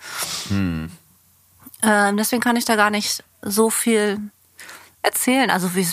Ähm, 1.82 2.16
deswegen 2.16 2.42
kann 2.42 2.56
ich 2.56 2.64
da 2.64 2.76
gar 2.76 2.90
nicht 2.90 3.25
so 3.42 3.70
viel 3.70 4.20
erzählen. 5.02 5.50
Also 5.50 5.75
wir, 5.75 5.87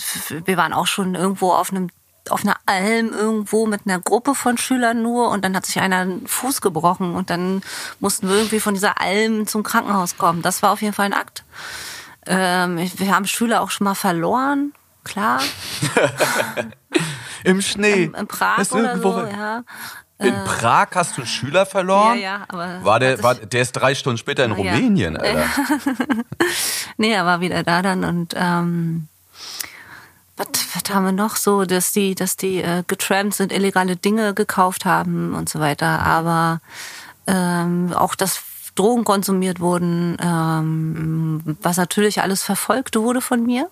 wir 0.45 0.57
waren 0.57 0.73
auch 0.73 0.87
schon 0.87 1.15
irgendwo 1.15 1.51
auf 1.53 1.71
einem 1.71 1.89
auf 2.31 2.43
einer 2.43 2.55
Alm 2.65 3.11
irgendwo 3.13 3.65
mit 3.65 3.81
einer 3.85 3.99
Gruppe 3.99 4.35
von 4.35 4.57
Schülern 4.57 5.01
nur 5.01 5.29
und 5.29 5.43
dann 5.45 5.55
hat 5.55 5.65
sich 5.65 5.79
einer 5.79 5.97
einen 5.97 6.27
Fuß 6.27 6.61
gebrochen 6.61 7.15
und 7.15 7.29
dann 7.29 7.61
mussten 7.99 8.27
wir 8.29 8.35
irgendwie 8.35 8.59
von 8.59 8.73
dieser 8.73 8.99
Alm 9.01 9.47
zum 9.47 9.63
Krankenhaus 9.63 10.17
kommen. 10.17 10.41
Das 10.41 10.61
war 10.63 10.71
auf 10.71 10.81
jeden 10.81 10.93
Fall 10.93 11.07
ein 11.07 11.13
Akt. 11.13 11.43
Ähm, 12.25 12.77
wir 12.97 13.15
haben 13.15 13.25
Schüler 13.27 13.61
auch 13.61 13.69
schon 13.71 13.85
mal 13.85 13.95
verloren, 13.95 14.73
klar, 15.03 15.39
Im 17.43 17.61
Schnee. 17.61 18.03
in, 18.05 18.13
in 18.13 18.27
Prag 18.27 18.59
Ist 18.59 18.73
oder 18.73 18.97
so, 18.99 19.25
ja. 19.25 19.63
In 20.19 20.33
Prag 20.45 20.87
hast 20.95 21.15
du 21.15 21.21
einen 21.21 21.27
Schüler 21.27 21.65
verloren? 21.67 22.17
Ja, 22.17 22.39
ja, 22.39 22.45
aber 22.47 22.83
War 22.83 22.99
der, 22.99 23.21
war, 23.21 23.35
der 23.35 23.61
ist 23.61 23.71
drei 23.73 23.93
Stunden 23.93 24.17
später 24.17 24.45
in 24.45 24.51
Ja. 24.51 24.57
Rumänien, 24.57 25.15
Alter. 25.15 25.45
Nee, 26.97 27.11
er 27.13 27.25
war 27.27 27.41
wieder 27.41 27.61
da 27.61 27.83
dann 27.83 28.03
und 28.03 28.33
ähm, 28.35 29.07
was, 30.37 30.47
was 30.73 30.93
haben 30.93 31.05
wir 31.05 31.11
noch 31.11 31.35
so, 31.35 31.65
dass 31.65 31.91
die, 31.91 32.15
dass 32.15 32.37
die 32.37 32.61
äh, 32.61 32.83
getrampt 32.87 33.35
sind, 33.35 33.51
illegale 33.51 33.95
Dinge 33.95 34.33
gekauft 34.33 34.85
haben 34.85 35.33
und 35.33 35.49
so 35.49 35.59
weiter, 35.59 35.99
aber 36.01 36.61
ähm, 37.25 37.93
auch 37.93 38.15
dass 38.15 38.41
Drogen 38.75 39.03
konsumiert 39.03 39.59
wurden, 39.59 40.17
ähm, 40.21 41.57
was 41.61 41.77
natürlich 41.77 42.21
alles 42.21 42.43
verfolgt 42.43 42.95
wurde 42.95 43.21
von 43.21 43.43
mir. 43.43 43.69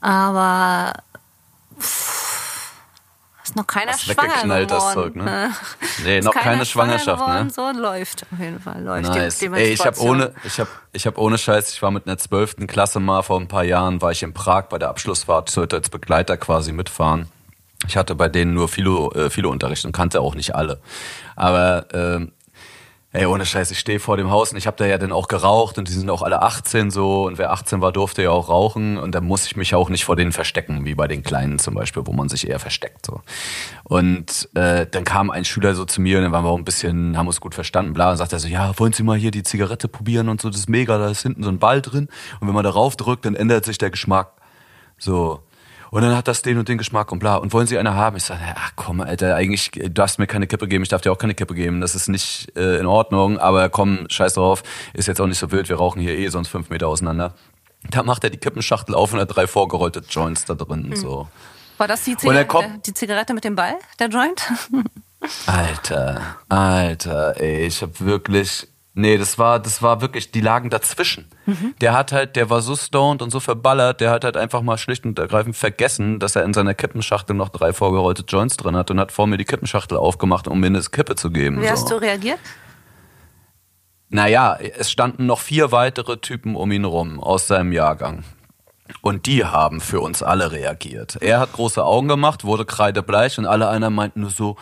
Aber 0.00 0.94
pff, 1.78 2.29
ist 3.50 3.56
noch 3.56 3.66
keiner 3.66 3.92
Hast 3.92 4.02
schwanger 4.04 4.28
weggeknallt, 4.28 4.70
das 4.70 4.90
geworden. 4.90 5.12
Zeug, 5.14 5.16
ne? 5.16 5.50
Äh, 5.80 6.02
Nee, 6.04 6.20
noch 6.20 6.32
keine 6.32 6.64
schwanger 6.64 6.98
Schwangerschaft, 6.98 7.22
geworden, 7.22 7.46
ne? 7.46 7.52
So 7.52 7.80
läuft 7.80 8.26
auf 8.32 8.38
jeden 8.38 8.60
Fall. 8.60 8.82
Läuft 8.82 9.08
Nice. 9.08 9.38
die, 9.38 9.48
die 9.48 9.54
Ey, 9.54 9.72
ich 9.72 9.84
habe 9.84 10.00
ohne, 10.00 10.32
ich 10.44 10.60
habe, 10.60 10.70
ich 10.92 11.06
habe 11.06 11.20
ohne 11.20 11.36
Scheiß, 11.36 11.72
ich 11.72 11.82
war 11.82 11.90
mit 11.90 12.06
einer 12.06 12.18
zwölften 12.18 12.66
Klasse 12.66 13.00
mal 13.00 13.22
vor 13.22 13.40
ein 13.40 13.48
paar 13.48 13.64
Jahren, 13.64 14.00
war 14.00 14.12
ich 14.12 14.22
in 14.22 14.32
Prag 14.32 14.64
bei 14.68 14.78
der 14.78 14.88
Abschlussfahrt, 14.88 15.50
sollte 15.50 15.76
als 15.76 15.90
Begleiter 15.90 16.36
quasi 16.36 16.72
mitfahren. 16.72 17.28
Ich 17.88 17.96
hatte 17.96 18.14
bei 18.14 18.28
denen 18.28 18.54
nur 18.54 18.68
Philo, 18.68 19.10
äh, 19.12 19.30
Philo-Unterricht 19.30 19.84
und 19.84 19.92
kannte 19.92 20.20
auch 20.20 20.34
nicht 20.34 20.54
alle. 20.54 20.80
Aber 21.34 21.86
ähm, 21.92 22.32
Ey, 23.12 23.26
ohne 23.26 23.44
Scheiß, 23.44 23.72
ich 23.72 23.80
stehe 23.80 23.98
vor 23.98 24.16
dem 24.16 24.30
Haus 24.30 24.52
und 24.52 24.58
ich 24.58 24.68
habe 24.68 24.76
da 24.76 24.86
ja 24.86 24.96
dann 24.96 25.10
auch 25.10 25.26
geraucht 25.26 25.78
und 25.78 25.88
die 25.88 25.92
sind 25.92 26.08
auch 26.10 26.22
alle 26.22 26.42
18 26.42 26.92
so 26.92 27.26
und 27.26 27.38
wer 27.38 27.50
18 27.50 27.80
war, 27.80 27.90
durfte 27.90 28.22
ja 28.22 28.30
auch 28.30 28.48
rauchen 28.48 28.98
und 28.98 29.16
da 29.16 29.20
muss 29.20 29.46
ich 29.46 29.56
mich 29.56 29.74
auch 29.74 29.88
nicht 29.88 30.04
vor 30.04 30.14
denen 30.14 30.30
verstecken, 30.30 30.84
wie 30.84 30.94
bei 30.94 31.08
den 31.08 31.24
Kleinen 31.24 31.58
zum 31.58 31.74
Beispiel, 31.74 32.06
wo 32.06 32.12
man 32.12 32.28
sich 32.28 32.48
eher 32.48 32.60
versteckt 32.60 33.06
so. 33.06 33.20
Und 33.82 34.48
äh, 34.54 34.86
dann 34.88 35.02
kam 35.02 35.32
ein 35.32 35.44
Schüler 35.44 35.74
so 35.74 35.84
zu 35.84 36.00
mir 36.00 36.18
und 36.18 36.22
dann 36.22 36.30
waren 36.30 36.44
wir 36.44 36.50
auch 36.50 36.56
ein 36.58 36.64
bisschen, 36.64 37.16
haben 37.16 37.26
uns 37.26 37.40
gut 37.40 37.56
verstanden, 37.56 37.94
bla, 37.94 38.12
und 38.12 38.16
sagt 38.16 38.32
er 38.32 38.38
so, 38.38 38.46
ja, 38.46 38.78
wollen 38.78 38.92
Sie 38.92 39.02
mal 39.02 39.18
hier 39.18 39.32
die 39.32 39.42
Zigarette 39.42 39.88
probieren 39.88 40.28
und 40.28 40.40
so, 40.40 40.48
das 40.48 40.60
ist 40.60 40.68
mega, 40.68 40.96
da 40.96 41.08
ist 41.08 41.22
hinten 41.22 41.42
so 41.42 41.50
ein 41.50 41.58
Ball 41.58 41.82
drin 41.82 42.06
und 42.38 42.46
wenn 42.46 42.54
man 42.54 42.62
darauf 42.62 42.94
drückt, 42.94 43.24
dann 43.24 43.34
ändert 43.34 43.64
sich 43.64 43.78
der 43.78 43.90
Geschmack. 43.90 44.34
So. 44.98 45.40
Und 45.90 46.02
dann 46.02 46.16
hat 46.16 46.28
das 46.28 46.42
den 46.42 46.56
und 46.58 46.68
den 46.68 46.78
Geschmack 46.78 47.10
und 47.10 47.18
bla. 47.18 47.36
Und 47.36 47.52
wollen 47.52 47.66
Sie 47.66 47.76
eine 47.76 47.94
haben? 47.94 48.16
Ich 48.16 48.24
sage, 48.24 48.40
ach 48.54 48.72
komm, 48.76 49.00
Alter, 49.00 49.34
eigentlich 49.34 49.72
du 49.72 49.90
darfst 49.90 50.18
mir 50.20 50.26
keine 50.28 50.46
Kippe 50.46 50.68
geben, 50.68 50.82
ich 50.84 50.88
darf 50.88 51.00
dir 51.02 51.10
auch 51.10 51.18
keine 51.18 51.34
Kippe 51.34 51.54
geben. 51.54 51.80
Das 51.80 51.94
ist 51.96 52.08
nicht 52.08 52.52
äh, 52.56 52.78
in 52.78 52.86
Ordnung, 52.86 53.38
aber 53.38 53.68
komm, 53.70 54.06
scheiß 54.08 54.34
drauf, 54.34 54.62
ist 54.94 55.08
jetzt 55.08 55.20
auch 55.20 55.26
nicht 55.26 55.38
so 55.38 55.50
wild, 55.50 55.68
wir 55.68 55.76
rauchen 55.76 56.00
hier 56.00 56.16
eh 56.16 56.28
sonst 56.28 56.48
fünf 56.48 56.70
Meter 56.70 56.86
auseinander. 56.86 57.34
Da 57.90 58.02
macht 58.04 58.22
er 58.24 58.30
die 58.30 58.38
Kippenschachtel 58.38 58.94
auf 58.94 59.12
und 59.12 59.18
hat 59.20 59.34
drei 59.34 59.46
vorgerollte 59.46 60.02
Joints 60.08 60.44
da 60.44 60.54
drin. 60.54 60.94
So. 60.94 61.28
War 61.78 61.88
das 61.88 62.04
die 62.04 62.16
Zigarette, 62.16 62.46
kommt- 62.46 62.86
die 62.86 62.94
Zigarette 62.94 63.34
mit 63.34 63.42
dem 63.44 63.56
Ball, 63.56 63.74
der 63.98 64.08
Joint? 64.08 64.42
Alter, 65.46 66.20
Alter, 66.48 67.40
ey, 67.40 67.66
ich 67.66 67.82
hab 67.82 68.00
wirklich. 68.00 68.68
Nee, 68.92 69.18
das 69.18 69.38
war, 69.38 69.60
das 69.60 69.82
war 69.82 70.00
wirklich, 70.00 70.32
die 70.32 70.40
lagen 70.40 70.68
dazwischen. 70.68 71.30
Der 71.80 71.94
hat 71.94 72.12
halt, 72.12 72.34
der 72.34 72.50
war 72.50 72.60
so 72.60 72.74
stoned 72.74 73.22
und 73.22 73.30
so 73.30 73.38
verballert, 73.38 74.00
der 74.00 74.10
hat 74.10 74.24
halt 74.24 74.36
einfach 74.36 74.62
mal 74.62 74.78
schlicht 74.78 75.04
und 75.06 75.18
ergreifend 75.18 75.56
vergessen, 75.56 76.18
dass 76.18 76.34
er 76.34 76.44
in 76.44 76.54
seiner 76.54 76.74
Kippenschachtel 76.74 77.34
noch 77.36 77.50
drei 77.50 77.72
vorgerollte 77.72 78.24
Joints 78.26 78.56
drin 78.56 78.76
hat 78.76 78.90
und 78.90 78.98
hat 78.98 79.12
vor 79.12 79.26
mir 79.26 79.36
die 79.36 79.44
Kippenschachtel 79.44 79.96
aufgemacht, 79.96 80.48
um 80.48 80.58
mir 80.60 80.66
eine 80.66 80.80
Kippe 80.80 81.14
zu 81.14 81.30
geben. 81.30 81.60
Wie 81.60 81.66
so. 81.66 81.70
hast 81.70 81.90
du 81.90 81.94
reagiert? 81.94 82.40
Naja, 84.08 84.58
es 84.60 84.90
standen 84.90 85.26
noch 85.26 85.38
vier 85.38 85.70
weitere 85.70 86.16
Typen 86.16 86.56
um 86.56 86.72
ihn 86.72 86.84
rum 86.84 87.20
aus 87.20 87.46
seinem 87.46 87.72
Jahrgang. 87.72 88.24
Und 89.02 89.26
die 89.26 89.44
haben 89.44 89.80
für 89.80 90.00
uns 90.00 90.22
alle 90.22 90.50
reagiert. 90.50 91.16
Er 91.20 91.38
hat 91.38 91.52
große 91.52 91.84
Augen 91.84 92.08
gemacht, 92.08 92.44
wurde 92.44 92.64
kreidebleich 92.64 93.38
und 93.38 93.46
alle 93.46 93.68
einer 93.68 93.88
meinten 93.88 94.22
nur 94.22 94.30
so, 94.30 94.56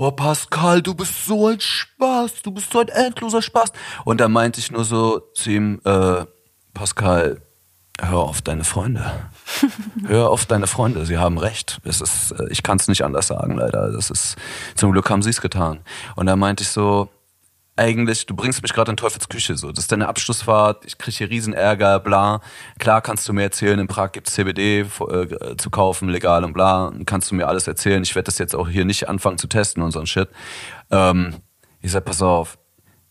oh 0.00 0.10
Pascal, 0.10 0.80
du 0.80 0.94
bist 0.94 1.26
so 1.26 1.48
ein 1.48 1.60
Spaß, 1.60 2.40
du 2.42 2.52
bist 2.52 2.72
so 2.72 2.80
ein 2.80 2.88
endloser 2.88 3.42
Spaß. 3.42 3.70
Und 4.04 4.20
da 4.20 4.28
meinte 4.28 4.58
ich 4.58 4.70
nur 4.70 4.84
so 4.84 5.20
zu 5.34 5.50
ihm, 5.50 5.80
äh, 5.84 6.24
Pascal, 6.72 7.42
hör 8.00 8.20
auf 8.20 8.40
deine 8.40 8.64
Freunde. 8.64 9.04
hör 10.06 10.30
auf 10.30 10.46
deine 10.46 10.66
Freunde, 10.66 11.04
sie 11.04 11.18
haben 11.18 11.36
recht. 11.36 11.80
Es 11.84 12.00
ist, 12.00 12.32
äh, 12.32 12.48
ich 12.48 12.62
kann 12.62 12.78
es 12.78 12.88
nicht 12.88 13.04
anders 13.04 13.26
sagen, 13.26 13.58
leider. 13.58 13.92
Das 13.92 14.10
ist, 14.10 14.36
zum 14.74 14.92
Glück 14.92 15.10
haben 15.10 15.20
sie 15.22 15.30
es 15.30 15.42
getan. 15.42 15.80
Und 16.16 16.26
da 16.26 16.34
meinte 16.34 16.62
ich 16.62 16.70
so, 16.70 17.10
eigentlich, 17.80 18.26
du 18.26 18.36
bringst 18.36 18.62
mich 18.62 18.74
gerade 18.74 18.90
in 18.90 18.96
Teufels 18.96 19.28
Küche 19.28 19.56
so. 19.56 19.72
Das 19.72 19.84
ist 19.84 19.92
deine 19.92 20.06
Abschlussfahrt, 20.06 20.84
ich 20.84 20.98
kriege 20.98 21.16
hier 21.16 21.30
Riesenärger, 21.30 21.98
bla. 21.98 22.42
Klar 22.78 23.00
kannst 23.00 23.26
du 23.26 23.32
mir 23.32 23.42
erzählen, 23.42 23.78
in 23.78 23.88
Prag 23.88 24.12
gibt's 24.12 24.34
CBD 24.34 24.80
äh, 24.80 25.56
zu 25.56 25.70
kaufen, 25.70 26.10
legal 26.10 26.44
und 26.44 26.52
bla. 26.52 26.92
Kannst 27.06 27.30
du 27.30 27.34
mir 27.34 27.48
alles 27.48 27.66
erzählen. 27.66 28.02
Ich 28.02 28.14
werde 28.14 28.26
das 28.26 28.38
jetzt 28.38 28.54
auch 28.54 28.68
hier 28.68 28.84
nicht 28.84 29.08
anfangen 29.08 29.38
zu 29.38 29.46
testen 29.46 29.82
und 29.82 29.92
so 29.92 30.00
ein 30.00 30.06
Shit. 30.06 30.28
Ähm, 30.90 31.36
ich 31.80 31.90
sag, 31.90 32.04
pass 32.04 32.20
auf, 32.20 32.58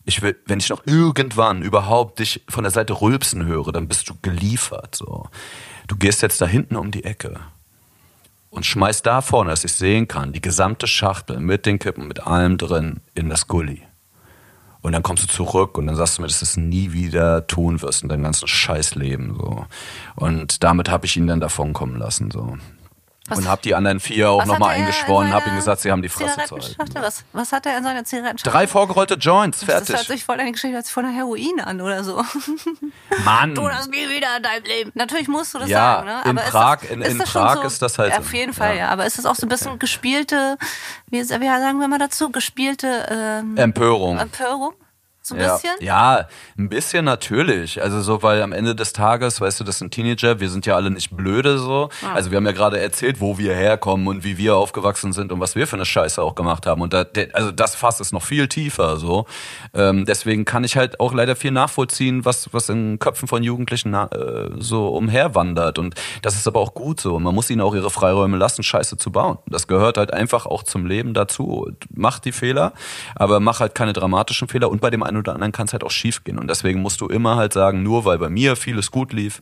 ich 0.04 0.22
will, 0.22 0.36
wenn 0.46 0.60
ich 0.60 0.70
noch 0.70 0.86
irgendwann 0.86 1.62
überhaupt 1.62 2.20
dich 2.20 2.44
von 2.48 2.62
der 2.62 2.70
Seite 2.70 3.00
rülpsen 3.00 3.44
höre, 3.44 3.72
dann 3.72 3.88
bist 3.88 4.08
du 4.08 4.14
geliefert. 4.22 4.94
So. 4.94 5.28
Du 5.88 5.96
gehst 5.96 6.22
jetzt 6.22 6.40
da 6.40 6.46
hinten 6.46 6.76
um 6.76 6.92
die 6.92 7.04
Ecke 7.04 7.40
und 8.50 8.66
schmeißt 8.66 9.04
da 9.04 9.20
vorne, 9.20 9.50
dass 9.50 9.64
ich 9.64 9.72
sehen 9.72 10.06
kann, 10.06 10.32
die 10.32 10.40
gesamte 10.40 10.86
Schachtel 10.86 11.40
mit 11.40 11.66
den 11.66 11.80
Kippen, 11.80 12.06
mit 12.06 12.24
allem 12.24 12.56
drin 12.56 13.00
in 13.14 13.28
das 13.28 13.48
Gully. 13.48 13.82
Und 14.82 14.92
dann 14.92 15.02
kommst 15.02 15.24
du 15.24 15.28
zurück 15.28 15.76
und 15.76 15.86
dann 15.86 15.96
sagst 15.96 16.16
du 16.16 16.22
mir, 16.22 16.28
dass 16.28 16.38
du 16.38 16.44
es 16.44 16.56
nie 16.56 16.92
wieder 16.92 17.46
tun 17.46 17.82
wirst 17.82 18.02
in 18.02 18.08
deinem 18.08 18.22
ganzen 18.22 18.48
Scheißleben. 18.48 19.34
So. 19.36 19.66
Und 20.16 20.62
damit 20.62 20.90
habe 20.90 21.06
ich 21.06 21.16
ihn 21.16 21.26
dann 21.26 21.40
davonkommen 21.40 21.98
lassen. 21.98 22.30
So. 22.30 22.56
Was- 23.30 23.38
und 23.38 23.48
habe 23.48 23.62
die 23.62 23.74
anderen 23.74 24.00
vier 24.00 24.30
auch 24.30 24.44
nochmal 24.44 24.74
in 24.76 24.82
eingeschworen 24.82 25.32
habe 25.32 25.48
ihm 25.50 25.56
gesagt, 25.56 25.80
sie 25.80 25.90
haben 25.90 26.02
die 26.02 26.08
Fresse 26.08 26.36
zu 26.46 26.56
halten. 26.56 26.94
Was, 26.94 27.24
was 27.32 27.52
hat 27.52 27.64
er 27.66 27.78
in 27.78 27.84
seiner 27.84 28.04
Zigarettenschachtel? 28.04 28.52
Drei 28.52 28.66
vorgerollte 28.66 29.14
Joints, 29.14 29.60
Das 29.60 29.68
hört 29.68 29.86
fertig. 29.86 30.06
sich 30.08 30.24
voll 30.24 30.38
an 30.40 30.46
die 30.46 30.52
Geschichte 30.52 30.82
voll 30.90 31.04
nach 31.04 31.12
Heroin 31.14 31.60
an 31.64 31.80
oder 31.80 32.02
so. 32.04 32.22
Mann! 33.24 33.54
Tu 33.54 33.62
das 33.68 33.88
nie 33.88 34.08
wieder 34.08 34.36
in 34.36 34.42
deinem 34.42 34.64
Leben. 34.64 34.92
Natürlich 34.94 35.28
musst 35.28 35.54
du 35.54 35.58
das 35.58 35.68
Ja, 35.68 35.96
sagen, 36.04 36.06
ne? 36.06 36.20
in 36.24 36.30
Aber 36.38 36.44
ist 36.44 36.50
Prag- 36.50 36.80
das, 36.80 36.90
in- 36.90 37.02
ist 37.02 37.12
in 37.12 37.18
das 37.18 37.30
schon 37.32 37.42
Prag 37.42 37.54
so, 37.56 37.62
ist 37.62 37.82
das 37.82 37.98
halt. 37.98 38.18
Auf 38.18 38.32
jeden 38.32 38.52
Fall, 38.52 38.74
Ja. 38.76 38.80
ja. 38.86 38.88
Aber 38.88 39.06
ist 39.06 39.18
es 39.18 39.26
auch 39.26 39.34
so 39.34 39.46
ein 39.46 39.48
bisschen 39.48 39.78
gespielte, 39.78 40.56
wie, 41.08 41.20
wie 41.20 41.24
sagen 41.24 41.78
wir 41.80 41.88
mal 41.88 41.98
dazu, 41.98 42.30
gespielte 42.30 43.06
ähm, 43.10 43.56
Empörung. 43.56 44.18
Empörung? 44.18 44.72
So 45.30 45.36
ein 45.36 45.40
bisschen? 45.40 45.74
Ja, 45.80 46.28
ein 46.58 46.68
bisschen 46.68 47.04
natürlich. 47.04 47.82
Also 47.82 48.00
so, 48.02 48.22
weil 48.22 48.42
am 48.42 48.52
Ende 48.52 48.74
des 48.74 48.92
Tages, 48.92 49.40
weißt 49.40 49.60
du, 49.60 49.64
das 49.64 49.78
sind 49.78 49.92
Teenager, 49.92 50.40
wir 50.40 50.50
sind 50.50 50.66
ja 50.66 50.76
alle 50.76 50.90
nicht 50.90 51.16
blöde 51.16 51.58
so. 51.58 51.88
Ah. 52.02 52.14
Also 52.14 52.30
wir 52.30 52.36
haben 52.36 52.46
ja 52.46 52.52
gerade 52.52 52.78
erzählt, 52.78 53.20
wo 53.20 53.38
wir 53.38 53.54
herkommen 53.54 54.06
und 54.08 54.24
wie 54.24 54.36
wir 54.38 54.56
aufgewachsen 54.56 55.12
sind 55.12 55.32
und 55.32 55.40
was 55.40 55.54
wir 55.54 55.66
für 55.66 55.76
eine 55.76 55.86
Scheiße 55.86 56.22
auch 56.22 56.34
gemacht 56.34 56.66
haben. 56.66 56.82
Und 56.82 56.92
da, 56.92 57.04
also 57.32 57.50
das 57.50 57.74
Fass 57.74 58.00
ist 58.00 58.12
noch 58.12 58.22
viel 58.22 58.48
tiefer 58.48 58.96
so. 58.96 59.26
Ähm, 59.74 60.04
deswegen 60.04 60.44
kann 60.44 60.64
ich 60.64 60.76
halt 60.76 61.00
auch 61.00 61.14
leider 61.14 61.36
viel 61.36 61.50
nachvollziehen, 61.50 62.24
was, 62.24 62.52
was 62.52 62.68
in 62.68 62.98
Köpfen 62.98 63.28
von 63.28 63.42
Jugendlichen 63.42 63.94
äh, 63.94 64.50
so 64.58 64.88
umherwandert. 64.88 65.78
Und 65.78 65.94
das 66.22 66.34
ist 66.34 66.46
aber 66.46 66.60
auch 66.60 66.74
gut 66.74 67.00
so. 67.00 67.18
Man 67.18 67.34
muss 67.34 67.50
ihnen 67.50 67.60
auch 67.60 67.74
ihre 67.74 67.90
Freiräume 67.90 68.36
lassen, 68.36 68.62
Scheiße 68.62 68.96
zu 68.96 69.12
bauen. 69.12 69.38
Das 69.46 69.66
gehört 69.66 69.96
halt 69.96 70.12
einfach 70.12 70.46
auch 70.46 70.62
zum 70.62 70.86
Leben 70.86 71.14
dazu. 71.14 71.70
Mach 71.94 72.18
die 72.18 72.32
Fehler, 72.32 72.72
aber 73.14 73.40
mach 73.40 73.60
halt 73.60 73.74
keine 73.74 73.92
dramatischen 73.92 74.48
Fehler. 74.48 74.70
Und 74.70 74.80
bei 74.80 74.90
dem 74.90 75.02
einen 75.02 75.16
oder 75.20 75.34
anderen 75.34 75.52
kann 75.52 75.66
es 75.66 75.72
halt 75.72 75.84
auch 75.84 75.90
schief 75.90 76.24
gehen. 76.24 76.38
Und 76.38 76.48
deswegen 76.48 76.80
musst 76.80 77.00
du 77.00 77.06
immer 77.06 77.36
halt 77.36 77.52
sagen, 77.52 77.82
nur 77.82 78.04
weil 78.04 78.18
bei 78.18 78.28
mir 78.28 78.56
vieles 78.56 78.90
gut 78.90 79.12
lief 79.12 79.40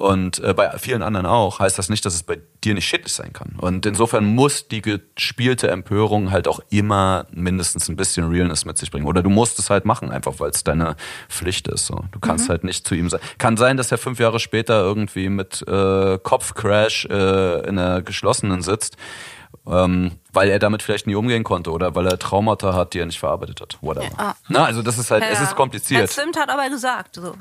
und 0.00 0.42
äh, 0.42 0.54
bei 0.54 0.70
vielen 0.78 1.02
anderen 1.02 1.26
auch, 1.26 1.58
heißt 1.58 1.78
das 1.78 1.90
nicht, 1.90 2.06
dass 2.06 2.14
es 2.14 2.22
bei 2.22 2.38
dir 2.64 2.72
nicht 2.72 2.86
schädlich 2.86 3.12
sein 3.12 3.34
kann. 3.34 3.56
Und 3.58 3.84
insofern 3.84 4.24
muss 4.24 4.66
die 4.66 4.80
gespielte 4.80 5.70
Empörung 5.70 6.30
halt 6.30 6.48
auch 6.48 6.60
immer 6.70 7.26
mindestens 7.32 7.88
ein 7.90 7.96
bisschen 7.96 8.30
Realness 8.30 8.64
mit 8.64 8.78
sich 8.78 8.90
bringen. 8.90 9.04
Oder 9.04 9.22
du 9.22 9.28
musst 9.28 9.58
es 9.58 9.68
halt 9.68 9.84
machen, 9.84 10.10
einfach 10.10 10.40
weil 10.40 10.50
es 10.50 10.64
deine 10.64 10.96
Pflicht 11.28 11.68
ist. 11.68 11.84
So. 11.84 12.04
Du 12.12 12.18
kannst 12.18 12.46
mhm. 12.46 12.52
halt 12.52 12.64
nicht 12.64 12.86
zu 12.86 12.94
ihm 12.94 13.10
sein. 13.10 13.20
Kann 13.36 13.58
sein, 13.58 13.76
dass 13.76 13.92
er 13.92 13.98
fünf 13.98 14.18
Jahre 14.20 14.40
später 14.40 14.80
irgendwie 14.80 15.28
mit 15.28 15.62
äh, 15.68 16.18
Kopfcrash 16.22 17.04
äh, 17.04 17.68
in 17.68 17.78
einer 17.78 18.00
geschlossenen 18.00 18.62
sitzt. 18.62 18.96
Ähm, 19.66 20.12
weil 20.32 20.48
er 20.48 20.58
damit 20.58 20.82
vielleicht 20.82 21.06
nie 21.06 21.14
umgehen 21.14 21.44
konnte 21.44 21.70
oder 21.70 21.94
weil 21.94 22.06
er 22.06 22.18
Traumata 22.18 22.74
hat, 22.74 22.94
die 22.94 22.98
er 23.00 23.06
nicht 23.06 23.18
verarbeitet 23.18 23.60
hat. 23.60 23.78
Whatever. 23.80 24.10
Ja. 24.18 24.34
Na, 24.48 24.64
also 24.64 24.82
das 24.82 24.98
ist 24.98 25.10
halt, 25.10 25.22
ja. 25.22 25.30
es 25.30 25.40
ist 25.40 25.54
kompliziert. 25.54 26.00
Herr 26.00 26.08
Zimt 26.08 26.38
hat 26.38 26.48
aber 26.48 26.68
gesagt, 26.70 27.16
so. 27.16 27.34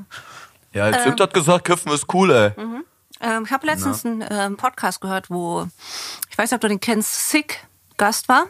Ja, 0.73 0.85
Herr 0.85 1.03
Zimt 1.03 1.19
ähm, 1.19 1.23
hat 1.23 1.33
gesagt, 1.33 1.65
Kiffen 1.65 1.91
ist 1.91 2.13
cool, 2.13 2.31
ey. 2.31 2.51
Mhm. 2.61 2.83
Ähm, 3.21 3.43
ich 3.45 3.51
habe 3.51 3.65
letztens 3.65 4.03
Na? 4.03 4.11
einen 4.11 4.51
ähm, 4.53 4.57
Podcast 4.57 5.01
gehört, 5.01 5.29
wo, 5.29 5.67
ich 6.29 6.37
weiß 6.37 6.51
nicht, 6.51 6.55
ob 6.55 6.61
du 6.61 6.67
den 6.67 6.79
kennst, 6.79 7.29
Sick 7.29 7.65
Gast 7.97 8.29
war. 8.29 8.45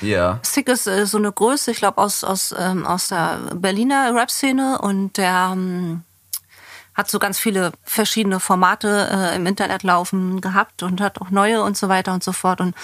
Ja. 0.00 0.38
Sick 0.42 0.68
ist 0.68 0.86
äh, 0.86 1.06
so 1.06 1.18
eine 1.18 1.32
Größe, 1.32 1.70
ich 1.70 1.78
glaube, 1.78 1.98
aus, 1.98 2.22
aus, 2.24 2.54
ähm, 2.56 2.86
aus 2.86 3.08
der 3.08 3.38
Berliner 3.54 4.14
Rap-Szene 4.14 4.78
und 4.80 5.16
der 5.16 5.50
ähm, 5.52 6.02
hat 6.94 7.10
so 7.10 7.18
ganz 7.18 7.38
viele 7.38 7.72
verschiedene 7.82 8.40
Formate 8.40 9.08
äh, 9.10 9.36
im 9.36 9.46
Internet 9.46 9.82
laufen 9.82 10.40
gehabt 10.40 10.82
und 10.82 11.00
hat 11.00 11.20
auch 11.20 11.30
neue 11.30 11.62
und 11.62 11.76
so 11.76 11.88
weiter 11.88 12.12
und 12.12 12.22
so 12.22 12.32
fort. 12.32 12.60
Und 12.60 12.74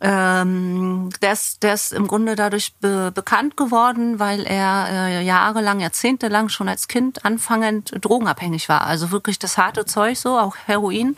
ähm, 0.00 1.10
der, 1.22 1.32
ist, 1.32 1.62
der 1.62 1.74
ist 1.74 1.92
im 1.92 2.06
Grunde 2.06 2.36
dadurch 2.36 2.74
be 2.80 3.10
bekannt 3.14 3.56
geworden, 3.56 4.18
weil 4.18 4.46
er 4.46 4.88
äh, 4.90 5.24
jahrelang, 5.24 5.80
jahrzehntelang 5.80 6.50
schon 6.50 6.68
als 6.68 6.86
Kind 6.86 7.24
anfangend 7.24 7.92
drogenabhängig 8.02 8.68
war. 8.68 8.82
Also 8.82 9.10
wirklich 9.10 9.38
das 9.38 9.56
harte 9.56 9.86
Zeug 9.86 10.18
so, 10.18 10.38
auch 10.38 10.56
Heroin. 10.66 11.16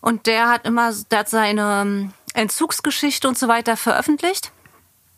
Und 0.00 0.26
der 0.26 0.48
hat 0.50 0.66
immer, 0.66 0.92
der 1.10 1.20
hat 1.20 1.30
seine 1.30 1.80
ähm, 1.82 2.12
Entzugsgeschichte 2.34 3.26
und 3.26 3.38
so 3.38 3.48
weiter 3.48 3.76
veröffentlicht. 3.76 4.52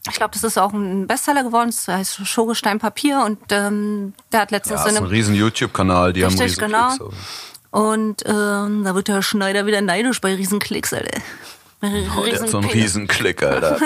Ich 0.09 0.17
glaube, 0.17 0.33
das 0.33 0.45
ist 0.45 0.59
auch 0.59 0.73
ein 0.73 1.07
Bestseller 1.07 1.43
geworden. 1.43 1.71
Das 1.71 1.89
heißt 1.89 2.27
Schogestein 2.27 2.79
Papier 2.79 3.23
und 3.25 3.39
ähm, 3.51 4.15
der 4.33 4.41
hat 4.41 4.51
letztens 4.51 4.81
ja, 4.81 4.91
so 4.91 4.97
eine, 4.97 4.99
ein 4.99 5.11
riesen 5.11 5.35
YouTube-Kanal, 5.35 6.13
die 6.13 6.23
richtig, 6.23 6.41
haben 6.41 6.47
riesen 6.49 6.65
genau. 6.65 6.89
Klicks. 6.97 7.15
Und 7.71 8.23
ähm, 8.27 8.85
da 8.85 8.95
wird 8.95 9.09
der 9.09 9.23
Schneider 9.23 9.67
wieder 9.67 9.81
neidisch 9.81 10.21
bei 10.21 10.35
Riesenklicks, 10.35 10.93
Alter. 10.95 11.21
Oh, 11.83 12.25
der 12.25 12.41
hat 12.41 12.49
so 12.49 12.59
einen 12.59 12.71
Riesenklick, 12.71 13.43
Alter. 13.43 13.79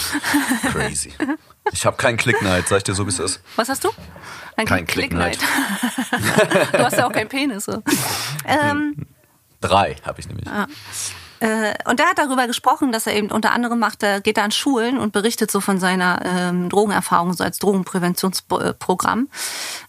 Crazy. 0.72 1.12
Ich 1.72 1.86
habe 1.86 1.96
keinen 1.96 2.16
Klickneid, 2.16 2.66
sag 2.66 2.78
ich 2.78 2.84
dir 2.84 2.94
so, 2.94 3.06
wie 3.06 3.10
es 3.10 3.20
ist. 3.20 3.40
Was 3.56 3.68
hast 3.68 3.84
du? 3.84 3.90
Ein 4.56 4.66
kein 4.66 4.86
Klickneid. 4.86 5.38
du 6.72 6.78
hast 6.78 6.96
ja 6.96 7.06
auch 7.06 7.12
keinen 7.12 7.28
Penis. 7.28 7.66
So. 7.66 7.82
Ähm, 8.44 9.06
Drei 9.60 9.96
habe 10.04 10.20
ich 10.20 10.26
nämlich. 10.26 10.48
Ah. 10.48 10.66
Äh, 11.40 11.74
und 11.86 11.98
der 11.98 12.06
hat 12.06 12.18
darüber 12.18 12.46
gesprochen, 12.46 12.92
dass 12.92 13.06
er 13.06 13.14
eben 13.14 13.30
unter 13.30 13.52
anderem 13.52 13.78
macht, 13.78 14.02
er 14.02 14.20
geht 14.20 14.36
da 14.36 14.44
an 14.44 14.50
Schulen 14.50 14.98
und 14.98 15.12
berichtet 15.12 15.50
so 15.50 15.60
von 15.60 15.80
seiner 15.80 16.20
ähm, 16.24 16.68
Drogenerfahrung, 16.68 17.32
so 17.32 17.42
als 17.42 17.58
Drogenpräventionsprogramm. 17.58 19.28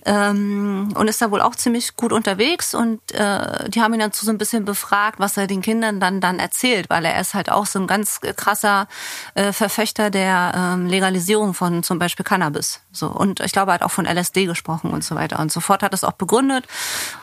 Ähm, 0.05 0.93
und 0.95 1.07
ist 1.07 1.21
da 1.21 1.29
wohl 1.29 1.41
auch 1.41 1.55
ziemlich 1.55 1.95
gut 1.97 2.13
unterwegs 2.13 2.73
und 2.73 2.99
äh, 3.13 3.69
die 3.69 3.81
haben 3.81 3.93
ihn 3.93 3.99
dazu 3.99 4.25
so 4.25 4.31
ein 4.31 4.37
bisschen 4.37 4.65
befragt, 4.65 5.19
was 5.19 5.37
er 5.37 5.47
den 5.47 5.61
Kindern 5.61 5.99
dann 5.99 6.21
dann 6.21 6.39
erzählt, 6.39 6.89
weil 6.89 7.03
er 7.05 7.19
ist 7.19 7.33
halt 7.33 7.51
auch 7.51 7.65
so 7.65 7.79
ein 7.79 7.87
ganz 7.87 8.21
krasser 8.37 8.87
äh, 9.35 9.51
Verfechter 9.51 10.09
der 10.09 10.53
ähm, 10.55 10.87
Legalisierung 10.87 11.53
von 11.53 11.83
zum 11.83 11.99
Beispiel 11.99 12.23
Cannabis. 12.23 12.81
So 12.91 13.07
und 13.07 13.41
ich 13.41 13.51
glaube, 13.51 13.71
er 13.71 13.75
hat 13.75 13.83
auch 13.83 13.91
von 13.91 14.05
LSD 14.05 14.45
gesprochen 14.45 14.91
und 14.91 15.03
so 15.03 15.15
weiter 15.15 15.39
und 15.39 15.51
so 15.51 15.59
fort. 15.59 15.83
Hat 15.83 15.93
es 15.93 16.03
auch 16.03 16.13
begründet 16.13 16.65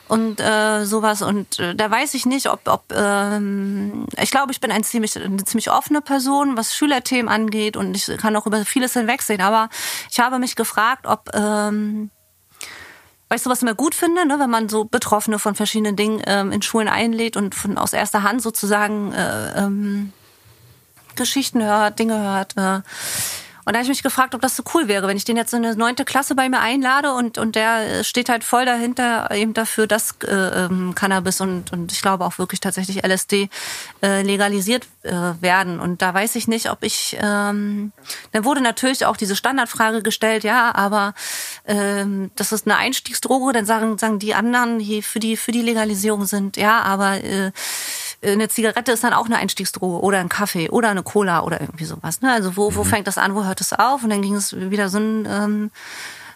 und 0.08 0.40
äh, 0.40 0.84
sowas 0.84 1.22
und 1.22 1.58
äh, 1.58 1.74
da 1.74 1.90
weiß 1.90 2.14
ich 2.14 2.26
nicht, 2.26 2.50
ob, 2.50 2.66
ob 2.66 2.92
ähm, 2.94 4.06
ich 4.20 4.30
glaube, 4.30 4.52
ich 4.52 4.60
bin 4.60 4.70
ein 4.70 4.84
ziemlich, 4.84 5.16
eine 5.16 5.44
ziemlich 5.44 5.70
offene 5.70 6.00
Person, 6.00 6.56
was 6.56 6.74
Schülerthemen 6.74 7.28
angeht 7.28 7.76
und 7.76 7.96
ich 7.96 8.06
kann 8.18 8.36
auch 8.36 8.46
über 8.46 8.64
vieles 8.64 8.94
hinwegsehen. 8.94 9.40
Aber 9.40 9.68
ich 10.10 10.20
habe 10.20 10.38
mich 10.38 10.56
gefragt, 10.56 11.06
ob, 11.06 11.30
ähm, 11.34 12.10
weißt 13.28 13.46
du, 13.46 13.50
was 13.50 13.58
ich 13.58 13.62
immer 13.62 13.74
gut 13.74 13.94
finde, 13.94 14.26
ne? 14.26 14.38
wenn 14.38 14.50
man 14.50 14.68
so 14.68 14.84
Betroffene 14.84 15.38
von 15.38 15.54
verschiedenen 15.54 15.96
Dingen 15.96 16.22
ähm, 16.26 16.52
in 16.52 16.62
Schulen 16.62 16.88
einlädt 16.88 17.36
und 17.36 17.54
von 17.54 17.78
aus 17.78 17.92
erster 17.92 18.22
Hand 18.22 18.42
sozusagen 18.42 19.12
äh, 19.12 19.64
ähm, 19.64 20.12
Geschichten 21.16 21.62
hört, 21.62 21.98
Dinge 21.98 22.18
hört. 22.18 22.56
Äh, 22.56 22.82
und 23.68 23.74
da 23.74 23.80
habe 23.80 23.84
ich 23.84 23.88
mich 23.90 24.02
gefragt, 24.02 24.34
ob 24.34 24.40
das 24.40 24.56
so 24.56 24.62
cool 24.74 24.88
wäre, 24.88 25.06
wenn 25.06 25.16
ich 25.16 25.24
den 25.24 25.36
jetzt 25.36 25.52
in 25.52 25.64
eine 25.64 25.76
neunte 25.76 26.04
Klasse 26.04 26.34
bei 26.34 26.48
mir 26.48 26.60
einlade 26.60 27.12
und, 27.12 27.38
und 27.38 27.54
der 27.54 28.02
steht 28.02 28.28
halt 28.30 28.42
voll 28.42 28.64
dahinter 28.64 29.30
eben 29.32 29.52
dafür, 29.52 29.86
dass 29.86 30.16
äh, 30.26 30.34
ähm, 30.34 30.94
Cannabis 30.94 31.40
und, 31.40 31.72
und 31.72 31.92
ich 31.92 32.00
glaube 32.00 32.24
auch 32.24 32.38
wirklich 32.38 32.60
tatsächlich 32.60 33.04
LSD 33.04 33.50
äh, 34.02 34.22
legalisiert 34.22 34.86
äh, 35.02 35.12
werden. 35.12 35.80
Und 35.80 36.00
da 36.02 36.14
weiß 36.14 36.34
ich 36.36 36.48
nicht, 36.48 36.70
ob 36.70 36.82
ich, 36.82 37.16
ähm, 37.20 37.92
dann 38.32 38.44
wurde 38.44 38.62
natürlich 38.62 39.04
auch 39.04 39.16
diese 39.18 39.36
Standardfrage 39.36 40.02
gestellt, 40.02 40.44
ja, 40.44 40.74
aber 40.74 41.14
ähm, 41.66 42.30
das 42.36 42.52
ist 42.52 42.66
eine 42.66 42.76
Einstiegsdroge, 42.76 43.52
dann 43.52 43.66
sagen, 43.66 43.98
sagen 43.98 44.18
die 44.18 44.34
anderen, 44.34 44.78
die 44.78 45.02
für 45.02 45.20
die, 45.20 45.36
für 45.36 45.52
die 45.52 45.62
Legalisierung 45.62 46.24
sind, 46.24 46.56
ja, 46.56 46.80
aber 46.80 47.22
äh, 47.22 47.38
äh, 47.38 47.52
eine 48.22 48.48
Zigarette 48.48 48.92
ist 48.92 49.04
dann 49.04 49.12
auch 49.12 49.26
eine 49.26 49.36
Einstiegsdroge 49.36 50.02
oder 50.02 50.18
ein 50.18 50.28
Kaffee 50.28 50.70
oder 50.70 50.88
eine 50.88 51.02
Cola 51.02 51.42
oder 51.42 51.60
irgendwie 51.60 51.84
sowas. 51.84 52.20
Ne? 52.20 52.32
Also 52.32 52.56
wo, 52.56 52.74
wo 52.74 52.84
mhm. 52.84 52.88
fängt 52.88 53.06
das 53.06 53.18
an, 53.18 53.34
wo 53.34 53.44
hört 53.44 53.60
es 53.60 53.72
auf? 53.72 54.02
Und 54.02 54.10
dann 54.10 54.22
ging 54.22 54.34
es 54.34 54.54
wieder 54.56 54.88
so 54.88 54.98
ein 54.98 55.26
ähm, 55.26 55.70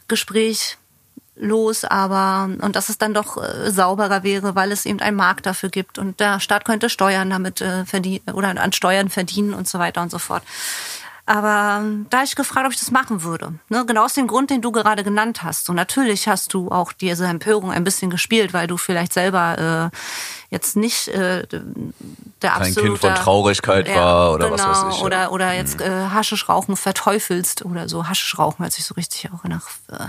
Gespräch 0.09 0.79
los, 1.35 1.85
aber 1.85 2.51
und 2.61 2.77
dass 2.77 2.89
es 2.89 2.99
dann 2.99 3.15
doch 3.15 3.37
äh, 3.37 3.71
sauberer 3.71 4.23
wäre, 4.23 4.55
weil 4.55 4.71
es 4.71 4.87
eben 4.87 5.01
einen 5.01 5.17
Markt 5.17 5.47
dafür 5.47 5.71
gibt 5.71 5.99
und 5.99 6.21
der 6.21 6.41
Staat 6.41 6.65
könnte 6.65 6.91
Steuern 6.91 7.31
damit 7.31 7.61
äh, 7.61 7.85
verdienen 7.85 8.31
oder 8.33 8.49
an 8.49 8.73
Steuern 8.73 9.09
verdienen 9.09 9.55
und 9.55 9.67
so 9.67 9.79
weiter 9.79 10.03
und 10.03 10.11
so 10.11 10.19
fort. 10.19 10.43
Aber 11.25 11.79
ähm, 11.81 12.07
da 12.11 12.19
habe 12.19 12.27
ich 12.27 12.35
gefragt, 12.35 12.67
ob 12.67 12.73
ich 12.73 12.81
das 12.81 12.91
machen 12.91 13.23
würde. 13.23 13.55
Ne? 13.69 13.87
Genau 13.87 14.05
aus 14.05 14.15
dem 14.15 14.27
Grund, 14.27 14.51
den 14.51 14.61
du 14.61 14.73
gerade 14.73 15.05
genannt 15.05 15.45
hast. 15.45 15.71
Und 15.71 15.77
natürlich 15.77 16.27
hast 16.27 16.53
du 16.53 16.71
auch 16.71 16.93
diese 16.93 17.27
Empörung 17.27 17.71
ein 17.71 17.85
bisschen 17.85 18.11
gespielt, 18.11 18.53
weil 18.53 18.67
du 18.67 18.77
vielleicht 18.77 19.13
selber 19.13 19.91
äh, 19.93 19.97
jetzt 20.51 20.75
nicht 20.75 21.09
äh, 21.09 21.47
der 22.43 22.57
absolute... 22.57 22.81
Kein 22.81 22.85
Kind 22.85 22.99
von 22.99 23.15
Traurigkeit 23.15 23.89
ja, 23.89 23.95
war 23.95 24.33
oder 24.33 24.51
genau, 24.51 24.69
was 24.69 24.85
weiß 24.87 24.97
ich. 24.97 25.03
Oder, 25.03 25.31
oder 25.31 25.53
jetzt 25.53 25.79
mhm. 25.79 25.87
äh, 25.87 26.09
Haschischrauchen 26.11 26.77
verteufelst 26.77 27.65
oder 27.65 27.89
so. 27.89 28.09
Haschischrauchen 28.09 28.65
hört 28.65 28.73
sich 28.73 28.85
so 28.85 28.95
richtig 28.95 29.31
auch 29.33 29.45
nach... 29.45 29.69
Äh, 29.91 30.07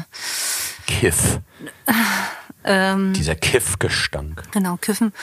Kiff. 0.87 1.39
ähm, 2.63 3.13
Dieser 3.13 3.35
Kiffgestank. 3.35 4.43
Genau, 4.51 4.77
Kiffen 4.77 5.13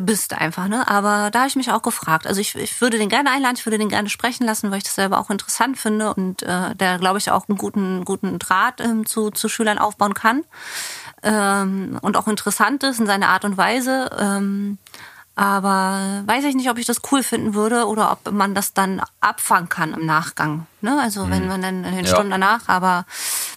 bist 0.00 0.34
einfach, 0.34 0.68
ne? 0.68 0.86
Aber 0.88 1.30
da 1.30 1.40
habe 1.40 1.48
ich 1.48 1.56
mich 1.56 1.70
auch 1.70 1.82
gefragt. 1.82 2.26
Also 2.26 2.40
ich, 2.40 2.54
ich 2.54 2.80
würde 2.80 2.98
den 2.98 3.08
gerne 3.08 3.30
einladen, 3.30 3.56
ich 3.56 3.66
würde 3.66 3.78
den 3.78 3.88
gerne 3.88 4.08
sprechen 4.08 4.46
lassen, 4.46 4.70
weil 4.70 4.78
ich 4.78 4.84
das 4.84 4.94
selber 4.94 5.18
auch 5.18 5.30
interessant 5.30 5.78
finde 5.78 6.14
und 6.14 6.42
äh, 6.42 6.74
der, 6.74 6.98
glaube 6.98 7.18
ich, 7.18 7.30
auch 7.30 7.48
einen 7.48 7.58
guten, 7.58 8.04
guten 8.04 8.38
Draht 8.38 8.80
ähm, 8.80 9.06
zu, 9.06 9.30
zu 9.30 9.48
Schülern 9.48 9.78
aufbauen 9.78 10.14
kann. 10.14 10.44
Ähm, 11.22 11.98
und 12.02 12.16
auch 12.16 12.28
interessant 12.28 12.82
ist 12.82 13.00
in 13.00 13.06
seiner 13.06 13.28
Art 13.28 13.44
und 13.44 13.56
Weise. 13.56 14.10
Ähm, 14.18 14.78
aber 15.34 16.22
weiß 16.26 16.44
ich 16.44 16.54
nicht, 16.54 16.68
ob 16.68 16.76
ich 16.76 16.84
das 16.84 17.00
cool 17.10 17.22
finden 17.22 17.54
würde 17.54 17.86
oder 17.86 18.12
ob 18.12 18.32
man 18.32 18.54
das 18.54 18.74
dann 18.74 19.00
abfangen 19.20 19.68
kann 19.68 19.94
im 19.94 20.04
Nachgang. 20.04 20.66
Ne? 20.82 21.00
Also 21.00 21.24
mhm. 21.24 21.30
wenn 21.30 21.48
man 21.48 21.62
dann 21.62 21.84
in 21.84 21.96
den 21.96 22.04
ja. 22.04 22.10
Stunden 22.10 22.30
danach, 22.30 22.68
aber 22.68 23.06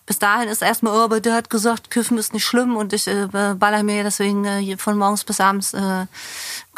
bis 0.06 0.20
dahin 0.20 0.50
ist 0.50 0.62
erstmal, 0.62 0.94
oh, 0.94 1.04
aber 1.04 1.20
der 1.20 1.34
hat 1.34 1.50
gesagt, 1.50 1.90
Kiffen 1.90 2.18
ist 2.18 2.34
nicht 2.34 2.46
schlimm 2.46 2.76
und 2.76 2.94
ich 2.94 3.08
äh, 3.08 3.28
baller 3.28 3.84
mir 3.84 4.04
deswegen 4.04 4.46
äh, 4.46 4.78
von 4.78 4.98
morgens 4.98 5.24
bis 5.24 5.40
abends 5.40 5.74
äh, 5.74 6.06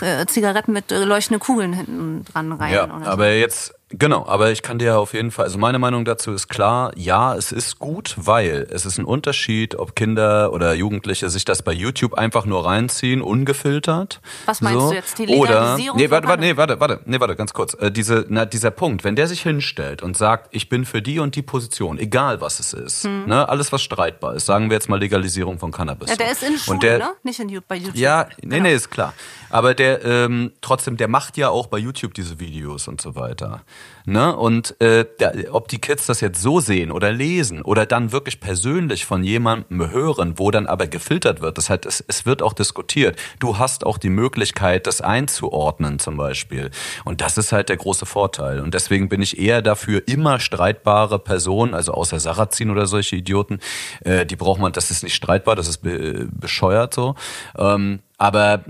äh 0.02 0.26
Zigaretten 0.28 0.72
mit 0.72 0.92
äh, 0.92 1.04
leuchtenden 1.04 1.42
Kugeln 1.42 1.74
hinten 1.74 2.26
dran 2.26 2.54
rein. 2.54 2.74
Ja, 2.74 2.90
aber 2.90 3.26
so. 3.26 3.32
jetzt 3.32 3.77
Genau, 3.90 4.26
aber 4.28 4.52
ich 4.52 4.64
kann 4.64 4.80
dir 4.80 5.00
auf 5.00 5.14
jeden 5.14 5.32
Fall, 5.32 5.46
also 5.46 5.58
meine 5.58 5.80
Meinung 5.80 6.04
dazu 6.04 6.34
ist 6.34 6.50
klar, 6.50 6.92
ja, 6.98 7.36
es 7.36 7.54
ist 7.54 7.80
gut, 7.80 8.16
weil 8.18 8.68
es 8.70 8.86
ist 8.86 8.98
ein 8.98 9.06
Unterschied, 9.06 9.76
ob 9.76 9.96
Kinder 9.96 10.52
oder 10.52 10.74
Jugendliche 10.74 11.30
sich 11.30 11.46
das 11.46 11.62
bei 11.64 11.72
YouTube 11.72 12.14
einfach 12.16 12.46
nur 12.46 12.66
reinziehen, 12.66 13.22
ungefiltert. 13.22 14.20
Was 14.46 14.60
meinst 14.60 14.82
so. 14.82 14.90
du 14.90 14.96
jetzt? 14.96 15.18
Die 15.20 15.28
Oder, 15.28 15.52
Legalisierung 15.62 15.98
nee, 15.98 16.10
warte, 16.10 16.28
warte, 16.28 16.42
nee, 16.42 16.58
warte, 16.58 16.80
warte, 16.82 17.00
nee, 17.06 17.18
warte, 17.22 17.38
ganz 17.38 17.54
kurz. 17.54 17.76
Äh, 17.76 17.90
diese, 17.90 18.26
na, 18.28 18.46
dieser 18.46 18.72
Punkt, 18.72 19.06
wenn 19.06 19.16
der 19.16 19.28
sich 19.28 19.42
hinstellt 19.44 20.04
und 20.04 20.18
sagt, 20.18 20.50
ich 20.52 20.68
bin 20.68 20.86
für 20.86 21.02
die 21.02 21.20
und 21.20 21.36
die 21.38 21.42
Position, 21.42 21.98
egal 21.98 22.42
was 22.42 22.60
es 22.60 22.74
ist, 22.74 23.06
ne, 23.06 23.48
alles 23.48 23.72
was 23.72 23.82
streitbar 23.82 24.36
ist, 24.36 24.46
sagen 24.48 24.70
wir 24.70 24.76
jetzt 24.76 24.90
mal 24.90 25.00
Legalisierung 25.00 25.60
von 25.60 25.72
Cannabis. 25.72 26.10
Hm. 26.10 26.18
Ja, 26.20 26.26
der 26.26 26.32
ist 26.34 26.44
in 26.44 26.58
Schule, 26.58 26.80
der- 26.80 26.98
ne? 27.00 27.10
Nicht 27.24 27.40
in, 27.40 27.58
bei 27.66 27.76
YouTube. 27.78 27.96
ja, 27.96 28.28
nee, 28.42 28.50
Genau. 28.58 28.64
nee, 28.64 28.74
ist 28.76 28.90
klar. 28.92 29.14
Aber 29.50 29.74
der 29.74 30.04
ähm, 30.04 30.52
trotzdem, 30.60 30.98
der 30.98 31.08
macht 31.08 31.38
ja 31.38 31.48
auch 31.48 31.68
bei 31.68 31.78
YouTube 31.78 32.14
diese 32.14 32.38
Videos 32.42 32.90
und 32.90 33.00
so 33.00 33.16
weiter. 33.16 33.62
Ne? 34.10 34.34
Und 34.38 34.80
äh, 34.80 35.06
ob 35.52 35.68
die 35.68 35.80
Kids 35.80 36.06
das 36.06 36.22
jetzt 36.22 36.42
so 36.42 36.62
sehen 36.62 36.92
oder 36.92 37.12
lesen 37.12 37.62
oder 37.62 37.86
dann 37.86 38.14
wirklich 38.14 38.40
persönlich 38.40 39.06
von 39.06 39.22
jemandem 39.22 39.92
hören, 39.92 40.40
wo 40.40 40.50
dann 40.50 40.66
aber 40.66 40.88
gefiltert 40.88 41.42
wird, 41.42 41.58
das 41.58 41.70
heißt, 41.70 41.86
es, 41.86 42.06
es 42.08 42.26
wird 42.26 42.42
auch 42.42 42.54
diskutiert. 42.54 43.20
Du 43.40 43.58
hast 43.58 43.86
auch 43.86 43.98
die 43.98 44.10
Möglichkeit, 44.10 44.88
das 44.88 45.02
einzuordnen 45.02 46.00
zum 46.00 46.16
Beispiel. 46.16 46.72
Und 47.04 47.20
das 47.20 47.38
ist 47.38 47.52
halt 47.52 47.68
der 47.68 47.76
große 47.76 48.06
Vorteil. 48.06 48.62
Und 48.62 48.74
deswegen 48.74 49.10
bin 49.10 49.22
ich 49.22 49.38
eher 49.40 49.62
dafür, 49.62 50.02
immer 50.08 50.40
streitbare 50.40 51.20
Personen, 51.20 51.74
also 51.74 51.92
außer 51.92 52.22
Sarrazin 52.22 52.72
oder 52.72 52.86
solche 52.86 53.18
Idioten, 53.18 53.60
äh, 54.06 54.26
die 54.26 54.38
braucht 54.38 54.62
man, 54.62 54.72
das 54.72 54.90
ist 54.90 55.04
nicht 55.04 55.16
streitbar, 55.16 55.58
das 55.58 55.68
ist 55.68 55.80
be 55.80 56.30
bescheuert 56.32 56.94
so. 56.94 57.16
Ähm, 57.58 58.00
aber 58.18 58.64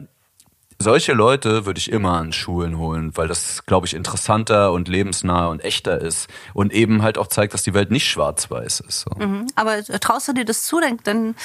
solche 0.79 1.13
Leute 1.13 1.65
würde 1.65 1.79
ich 1.79 1.91
immer 1.91 2.13
an 2.13 2.31
Schulen 2.33 2.77
holen, 2.77 3.15
weil 3.17 3.27
das, 3.27 3.65
glaube 3.65 3.87
ich, 3.87 3.93
interessanter 3.93 4.71
und 4.71 4.87
lebensnah 4.87 5.47
und 5.47 5.63
echter 5.63 5.99
ist 6.01 6.29
und 6.53 6.71
eben 6.73 7.01
halt 7.01 7.17
auch 7.17 7.27
zeigt, 7.27 7.53
dass 7.53 7.63
die 7.63 7.73
Welt 7.73 7.91
nicht 7.91 8.07
schwarz-weiß 8.07 8.81
ist. 8.81 9.01
So. 9.01 9.25
Mhm. 9.25 9.47
Aber 9.55 9.77
äh, 9.77 9.99
traust 9.99 10.27
du 10.27 10.33
dir 10.33 10.45
das 10.45 10.63
zu, 10.63 10.79
denn, 11.05 11.35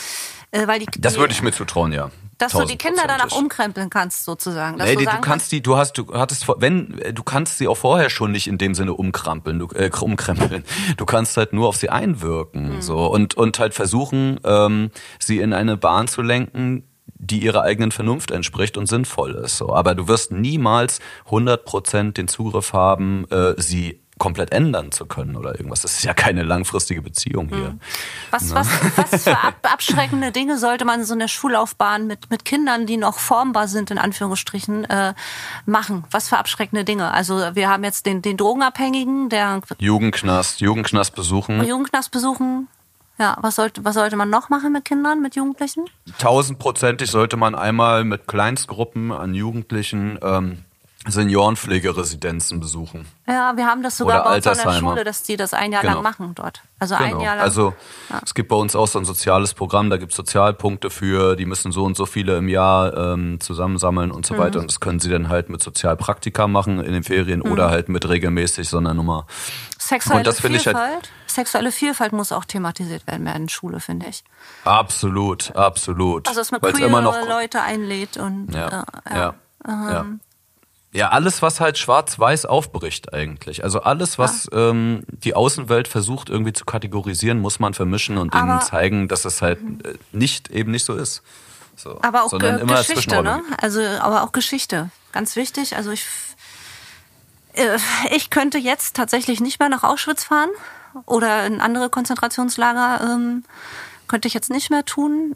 äh, 0.51 0.67
weil 0.67 0.81
die, 0.81 0.87
Das 1.01 1.15
die, 1.15 1.19
würde 1.21 1.33
ich 1.33 1.43
mir 1.43 1.53
zutrauen, 1.53 1.93
ja. 1.93 2.11
dass 2.39 2.53
du 2.53 2.65
die 2.65 2.77
Kinder 2.77 3.05
danach 3.07 3.33
umkrempeln 3.33 3.89
kannst, 3.89 4.25
sozusagen. 4.25 4.77
Dass 4.79 4.87
Nee, 4.89 4.95
du 4.95 5.01
du 5.01 5.05
sagen 5.07 5.21
kannst 5.23 5.51
die, 5.53 5.63
du 5.63 5.77
hast, 5.77 5.95
du 5.97 6.07
hattest, 6.13 6.47
wenn, 6.59 6.99
äh, 6.99 7.13
du 7.15 7.23
kannst 7.23 7.59
sie 7.59 7.69
auch 7.69 7.77
vorher 7.77 8.11
schon 8.11 8.33
nicht 8.33 8.47
in 8.49 8.59
dem 8.59 8.75
Sinne 8.75 8.93
umkrampeln, 8.95 9.59
du, 9.59 9.67
äh, 9.75 9.91
umkrempeln. 9.99 10.65
Du 10.99 11.07
kannst 11.07 11.37
halt 11.39 11.53
nur 11.55 11.69
auf 11.69 11.77
sie 11.77 11.89
einwirken, 11.89 12.77
Mhm. 12.77 12.83
so 12.83 13.07
und 13.07 13.35
und 13.35 13.59
halt 13.59 13.73
versuchen, 13.75 14.39
ähm, 14.45 14.91
sie 15.19 15.39
in 15.39 15.53
eine 15.55 15.77
Bahn 15.77 16.07
zu 16.09 16.21
lenken, 16.23 16.85
die 17.23 17.39
ihrer 17.39 17.63
eigenen 17.63 17.93
Vernunft 17.93 18.31
entspricht 18.33 18.77
und 18.77 18.87
sinnvoll 18.87 19.33
ist. 19.37 19.57
So, 19.57 19.73
aber 19.73 19.95
du 19.95 20.09
wirst 20.09 20.33
niemals 20.33 21.01
100% 21.31 22.13
den 22.13 22.29
Zugriff 22.29 22.73
haben, 22.73 23.27
äh, 23.31 23.55
sie 23.57 24.01
komplett 24.19 24.53
ändern 24.53 24.93
zu 24.93 25.07
können 25.07 25.37
oder 25.37 25.57
irgendwas. 25.57 25.81
Das 25.81 25.95
ist 25.95 26.05
ja 26.05 26.15
keine 26.15 26.43
langfristige 26.43 27.03
Beziehung 27.03 27.49
hier. 27.49 27.77
Was, 28.31 28.55
was, 28.55 28.69
was 28.97 29.25
für 29.25 29.39
ab, 29.43 29.57
abschreckende 29.63 30.31
Dinge 30.31 30.59
sollte 30.59 30.85
man 30.85 31.05
so 31.05 31.15
in 31.15 31.19
der 31.19 31.29
Schullaufbahn 31.29 32.07
mit, 32.07 32.31
mit 32.31 32.45
Kindern, 32.45 32.87
die 32.87 32.99
noch 32.99 33.19
formbar 33.19 33.67
sind, 33.67 33.91
in 33.91 33.99
Anführungsstrichen, 33.99 34.85
äh, 34.85 35.15
machen? 35.67 36.05
Was 36.11 36.29
für 36.29 36.39
abschreckende 36.39 36.85
Dinge? 36.85 37.13
Also 37.13 37.35
wir 37.55 37.69
haben 37.69 37.83
jetzt 37.83 38.07
den, 38.07 38.23
den 38.23 38.37
Drogenabhängigen, 38.37 39.29
der 39.29 39.61
Jugendknast, 39.79 40.61
Jugendknast 40.61 41.17
besuchen. 41.17 41.65
Jugendknast 41.65 42.13
besuchen. 42.13 42.69
Ja, 43.19 43.37
was 43.41 43.57
sollte, 43.57 43.85
was 43.85 43.95
sollte 43.95 44.17
man 44.17 44.31
noch 44.31 44.49
machen 44.49 44.73
mit 44.73 44.85
Kindern, 44.85 45.21
mit 45.21 45.37
Jugendlichen? 45.37 45.85
Tausendprozentig 46.19 47.11
sollte 47.11 47.37
man 47.37 47.55
einmal 47.55 48.05
mit 48.05 48.27
Kleinstgruppen 48.27 49.13
an 49.13 49.35
Jugendlichen 49.35 50.19
ähm, 50.23 50.65
Seniorenpflegeresidenzen 51.07 52.61
besuchen. 52.61 53.07
Ja, 53.27 53.57
wir 53.57 53.67
haben 53.67 53.83
das 53.83 53.97
sogar 53.97 54.21
Oder 54.23 54.31
bei 54.31 54.37
uns 54.37 54.47
an 54.47 54.57
der. 54.65 54.73
Schule, 54.79 55.05
dass 55.05 55.23
die 55.25 55.37
das 55.37 55.53
ein 55.53 55.73
Jahr 55.73 55.83
Genau. 55.83 55.95
lang 55.95 56.03
machen 56.05 56.33
dort. 56.35 56.63
Also 56.79 56.95
ein 56.95 57.11
Genau. 57.11 57.23
Jahr 57.25 57.37
lang. 57.37 57.45
Also 57.45 57.75
es 58.25 58.35
gibt 58.35 58.49
bei 58.49 58.57
uns 58.57 58.77
auch 58.77 58.87
so 58.87 58.99
ein 59.01 59.05
soziales 59.05 59.53
Programm, 59.55 59.91
da 59.91 59.97
gibt 59.97 60.13
es 60.13 60.17
Sozialpunkte 60.17 60.91
für, 60.91 61.35
die 61.37 61.45
müssen 61.45 61.73
so 61.73 61.85
und 61.85 61.97
so 61.97 62.07
viele 62.07 62.37
im 62.39 62.49
Jahr 62.49 62.97
ähm, 62.97 63.41
zusammensammeln 63.41 64.11
und 64.11 64.31
Mhm. 64.31 64.35
so 64.37 64.39
weiter. 64.41 64.61
Und 64.61 64.71
das 64.71 64.81
können 64.81 65.01
sie 65.01 65.11
dann 65.11 65.29
halt 65.29 65.49
mit 65.49 65.63
Sozialpraktika 65.63 66.47
machen 66.47 66.81
in 66.83 66.93
den 66.93 67.03
Ferien 67.03 67.41
Mhm. 67.41 67.51
oder 67.53 67.69
halt 67.71 67.89
mit 67.89 68.09
regelmäßig 68.09 68.69
so 68.69 68.79
einer 68.79 68.95
Nummer. 68.95 69.27
Sexuelle 69.79 70.19
Und 70.21 70.27
das 70.27 70.41
finde 70.41 70.59
ich 70.59 70.67
halt- 70.67 70.77
Vielfalt. 70.77 71.11
Sexuelle 71.35 71.73
Vielfalt 71.73 72.13
muss 72.13 72.33
auch 72.33 72.45
thematisiert 72.45 73.07
werden 73.07 73.25
mehr 73.25 73.37
in 73.37 73.49
Schule, 73.49 73.81
finde 73.81 74.07
ich. 74.09 74.25
Absolut, 74.65 75.55
absolut. 75.57 76.29
Also 76.29 76.41
dass 76.41 76.51
man 76.51 76.63
Weil's 76.63 76.77
queere 76.77 77.03
noch 77.03 77.27
Leute 77.29 77.61
einlädt 77.63 78.17
und 78.17 78.53
Ja, 78.55 78.85
äh, 79.05 79.15
ja, 79.15 79.35
ja. 79.67 80.07
Ja, 80.95 81.09
alles, 81.09 81.41
was 81.41 81.59
halt 81.59 81.79
schwarz-weiß 81.79 82.45
aufbricht 82.45 83.15
eigentlich. 83.15 83.65
Also 83.65 83.81
alles, 83.81 84.19
was 84.19 84.47
ähm, 84.53 85.05
die 85.09 85.35
Außenwelt 85.35 85.89
versucht 85.89 86.29
irgendwie 86.29 86.53
zu 86.53 86.67
kategorisieren, 86.67 87.41
muss 87.41 87.59
man 87.59 87.73
vermischen 87.73 88.19
und 88.19 88.35
ihnen 88.35 88.51
Aber- 88.51 88.61
zeigen, 88.65 89.09
dass 89.09 89.25
es 89.25 89.41
halt 89.41 89.59
äh, 89.85 89.95
nicht 90.13 90.51
eben 90.51 90.71
nicht 90.71 90.85
so 90.85 90.95
ist. 90.95 91.23
So. 91.77 91.99
Aber 92.03 92.25
auch 92.25 92.29
Sondern 92.29 92.67
Ge 92.67 92.77
Geschichte, 92.77 93.23
ne? 93.23 93.43
Also, 93.59 93.81
aber 93.81 94.23
auch 94.23 94.33
Geschichte. 94.33 94.91
Ganz 95.13 95.35
wichtig. 95.35 95.77
Also 95.77 95.91
ich, 95.91 96.05
äh, 97.55 97.79
ich 98.15 98.29
könnte 98.29 98.59
jetzt 98.59 98.95
tatsächlich 98.95 99.41
nicht 99.41 99.61
mehr 99.61 99.71
nach 99.71 99.85
Auschwitz 99.85 100.25
fahren 100.25 100.51
oder 101.07 101.47
in 101.47 101.61
andere 101.61 101.89
Konzentrationslager 101.91 103.01
ähm, 103.13 103.45
könnte 104.09 104.29
ich 104.29 104.35
jetzt 104.35 104.51
nicht 104.51 104.71
mehr 104.71 104.85
tun. 104.85 105.35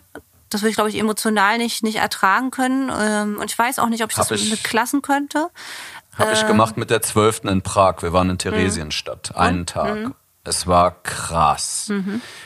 Das 0.51 0.63
würde 0.63 0.71
ich, 0.71 0.77
glaube 0.77 0.91
ich, 0.91 0.99
emotional 0.99 1.59
nicht, 1.59 1.83
nicht 1.83 1.97
ertragen 1.97 2.51
können. 2.51 2.91
Ähm, 2.97 3.39
und 3.39 3.51
ich 3.51 3.59
weiß 3.59 3.79
auch 3.79 3.89
nicht, 3.89 4.03
ob 4.05 4.11
ich 4.13 4.17
Hab 4.19 4.29
das 4.29 4.41
ich- 4.41 4.51
mit 4.51 4.63
Klassen 4.65 5.03
könnte. 5.03 5.49
Habe 6.19 6.33
ich 6.33 6.47
gemacht 6.47 6.77
mit 6.79 6.89
der 6.89 7.03
12. 7.03 7.45
in 7.45 7.61
Prag. 7.63 7.97
Wir 8.01 8.13
waren 8.15 8.31
in 8.31 8.39
Theresienstadt. 8.39 9.37
Einen 9.37 9.67
Tag. 9.67 10.13
Es 10.47 10.67
war 10.67 11.03
krass. 11.03 11.91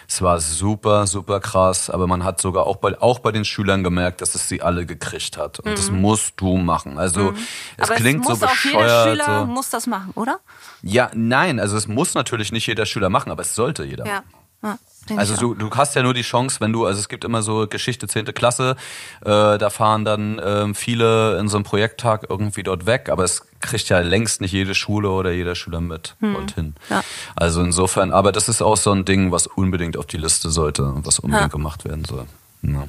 Es 0.08 0.22
war 0.22 0.40
super, 0.40 1.06
super 1.06 1.40
krass. 1.40 1.90
Aber 1.90 2.06
man 2.06 2.24
hat 2.24 2.40
sogar 2.40 2.66
auch 2.66 2.76
bei, 2.76 3.00
auch 3.00 3.18
bei 3.18 3.32
den 3.32 3.44
Schülern 3.44 3.82
gemerkt, 3.84 4.20
dass 4.20 4.34
es 4.34 4.48
sie 4.48 4.62
alle 4.62 4.86
gekriegt 4.86 5.36
hat. 5.36 5.60
Und 5.60 5.76
das 5.78 5.90
musst 5.90 6.34
du 6.40 6.56
machen. 6.56 6.98
Also 6.98 7.32
es 7.76 7.88
aber 7.88 7.96
klingt 7.98 8.22
es 8.24 8.28
muss 8.28 8.40
so 8.40 8.46
auch 8.46 8.50
jeder 8.64 8.78
bescheuert. 8.78 9.08
Schüler 9.08 9.40
so. 9.40 9.46
muss 9.46 9.70
das 9.70 9.86
machen, 9.86 10.12
oder? 10.14 10.40
Ja, 10.82 11.10
nein, 11.14 11.60
also 11.60 11.76
es 11.76 11.86
muss 11.88 12.14
natürlich 12.14 12.52
nicht 12.52 12.66
jeder 12.66 12.86
Schüler 12.86 13.10
machen, 13.10 13.30
aber 13.30 13.42
es 13.42 13.54
sollte 13.54 13.84
jeder 13.84 14.06
Ja. 14.06 14.14
machen. 14.16 14.39
Ja 14.62 14.78
Also 15.16 15.36
du, 15.36 15.54
du 15.54 15.70
hast 15.70 15.94
ja 15.94 16.02
nur 16.02 16.14
die 16.14 16.22
Chance, 16.22 16.60
wenn 16.60 16.72
du, 16.72 16.86
also 16.86 17.00
es 17.00 17.08
gibt 17.08 17.24
immer 17.24 17.42
so 17.42 17.66
Geschichte 17.66 18.06
10. 18.06 18.26
Klasse, 18.34 18.76
äh, 19.22 19.58
da 19.58 19.70
fahren 19.70 20.04
dann 20.04 20.40
ähm, 20.44 20.74
viele 20.74 21.38
in 21.38 21.48
so 21.48 21.56
einem 21.56 21.64
Projekttag 21.64 22.26
irgendwie 22.28 22.62
dort 22.62 22.86
weg, 22.86 23.08
aber 23.10 23.24
es 23.24 23.42
kriegt 23.60 23.88
ja 23.88 23.98
längst 24.00 24.40
nicht 24.40 24.52
jede 24.52 24.74
Schule 24.74 25.10
oder 25.10 25.32
jeder 25.32 25.54
Schüler 25.54 25.80
mit 25.80 26.14
und 26.20 26.54
hin. 26.54 26.74
Ja. 26.88 27.02
Also 27.36 27.60
insofern, 27.62 28.12
aber 28.12 28.32
das 28.32 28.48
ist 28.48 28.62
auch 28.62 28.76
so 28.76 28.92
ein 28.92 29.04
Ding, 29.04 29.32
was 29.32 29.46
unbedingt 29.46 29.96
auf 29.96 30.06
die 30.06 30.16
Liste 30.16 30.50
sollte 30.50 30.84
und 30.84 31.06
was 31.06 31.18
unbedingt 31.18 31.50
Ja. 31.52 31.56
gemacht 31.56 31.84
werden 31.84 32.04
soll. 32.04 32.26
Ja. 32.62 32.86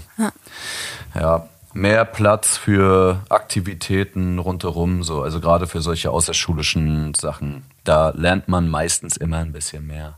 ja. 1.16 1.50
Mehr 1.74 2.04
Platz 2.04 2.58
für 2.58 3.22
Aktivitäten 3.30 4.40
rundherum, 4.40 5.04
so, 5.04 5.22
also 5.22 5.40
gerade 5.40 5.68
für 5.68 5.82
solche 5.82 6.12
außerschulischen 6.12 7.14
Sachen. 7.14 7.64
Da 7.86 8.10
lernt 8.10 8.50
man 8.50 8.68
meistens 8.68 9.16
immer 9.16 9.38
ein 9.38 9.54
bisschen 9.54 9.88
mehr. 9.88 10.18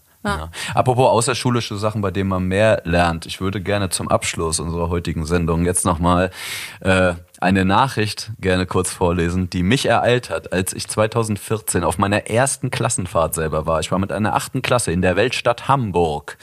Apropos 0.73 1.09
außerschulische 1.09 1.75
Sachen, 1.77 2.01
bei 2.01 2.11
denen 2.11 2.29
man 2.29 2.43
mehr 2.43 2.81
lernt. 2.85 3.25
Ich 3.25 3.41
würde 3.41 3.61
gerne 3.61 3.89
zum 3.89 4.07
Abschluss 4.07 4.59
unserer 4.59 4.89
heutigen 4.89 5.25
Sendung 5.25 5.65
jetzt 5.65 5.85
nochmal 5.85 6.31
äh, 6.79 7.13
eine 7.41 7.65
Nachricht 7.65 8.31
gerne 8.39 8.65
kurz 8.65 8.91
vorlesen, 8.91 9.49
die 9.49 9.63
mich 9.63 9.85
ereilt 9.85 10.29
hat, 10.29 10.53
als 10.53 10.73
ich 10.73 10.87
2014 10.87 11.83
auf 11.83 11.97
meiner 11.97 12.27
ersten 12.27 12.71
Klassenfahrt 12.71 13.35
selber 13.35 13.65
war. 13.65 13.81
Ich 13.81 13.91
war 13.91 13.99
mit 13.99 14.11
einer 14.11 14.33
achten 14.35 14.61
Klasse 14.61 14.91
in 14.91 15.01
der 15.01 15.15
Weltstadt 15.15 15.67
Hamburg 15.67 16.37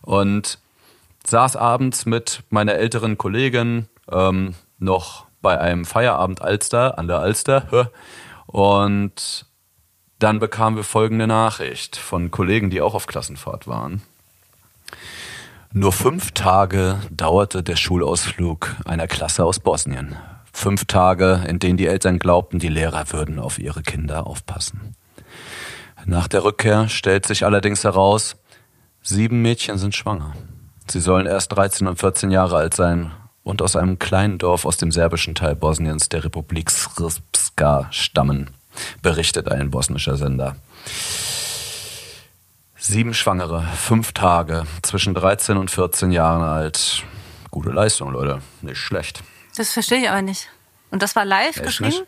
und 0.00 0.58
saß 1.26 1.56
abends 1.56 2.06
mit 2.06 2.42
meiner 2.48 2.74
älteren 2.74 3.18
Kollegin 3.18 3.86
ähm, 4.10 4.54
noch 4.78 5.26
bei 5.42 5.58
einem 5.60 5.84
Feierabend 5.84 6.42
Alster 6.42 6.98
an 6.98 7.06
der 7.06 7.18
Alster 7.18 7.90
und 8.46 9.46
dann 10.20 10.38
bekamen 10.38 10.76
wir 10.76 10.84
folgende 10.84 11.26
Nachricht 11.26 11.96
von 11.96 12.30
Kollegen, 12.30 12.70
die 12.70 12.80
auch 12.80 12.94
auf 12.94 13.06
Klassenfahrt 13.06 13.66
waren. 13.66 14.02
Nur 15.72 15.92
fünf 15.92 16.32
Tage 16.32 16.98
dauerte 17.10 17.62
der 17.62 17.76
Schulausflug 17.76 18.76
einer 18.84 19.06
Klasse 19.06 19.44
aus 19.44 19.60
Bosnien. 19.60 20.16
Fünf 20.52 20.84
Tage, 20.84 21.44
in 21.46 21.58
denen 21.58 21.76
die 21.76 21.86
Eltern 21.86 22.18
glaubten, 22.18 22.58
die 22.58 22.68
Lehrer 22.68 23.12
würden 23.12 23.38
auf 23.38 23.58
ihre 23.58 23.82
Kinder 23.82 24.26
aufpassen. 24.26 24.94
Nach 26.04 26.28
der 26.28 26.44
Rückkehr 26.44 26.88
stellt 26.88 27.26
sich 27.26 27.44
allerdings 27.44 27.84
heraus, 27.84 28.36
sieben 29.02 29.42
Mädchen 29.42 29.78
sind 29.78 29.94
schwanger. 29.94 30.34
Sie 30.88 31.00
sollen 31.00 31.26
erst 31.26 31.52
13 31.52 31.86
und 31.86 31.98
14 31.98 32.30
Jahre 32.30 32.56
alt 32.56 32.74
sein 32.74 33.12
und 33.42 33.62
aus 33.62 33.76
einem 33.76 33.98
kleinen 33.98 34.38
Dorf 34.38 34.66
aus 34.66 34.76
dem 34.76 34.90
serbischen 34.90 35.34
Teil 35.34 35.54
Bosniens, 35.54 36.08
der 36.08 36.24
Republik 36.24 36.70
Srpska, 36.70 37.86
stammen, 37.90 38.50
berichtet 39.02 39.50
ein 39.50 39.70
bosnischer 39.70 40.16
Sender. 40.16 40.56
Sieben 42.76 43.12
Schwangere, 43.14 43.62
fünf 43.76 44.12
Tage, 44.12 44.64
zwischen 44.82 45.14
13 45.14 45.56
und 45.56 45.70
14 45.70 46.12
Jahren 46.12 46.42
alt. 46.42 47.04
Gute 47.50 47.70
Leistung, 47.70 48.12
Leute. 48.12 48.40
Nicht 48.62 48.78
schlecht. 48.78 49.22
Das 49.56 49.72
verstehe 49.72 49.98
ich 49.98 50.08
aber 50.08 50.22
nicht. 50.22 50.48
Und 50.90 51.02
das 51.02 51.14
war 51.14 51.24
live 51.24 51.56
Echt 51.56 51.62
geschrieben? 51.62 51.90
nicht? 51.90 52.06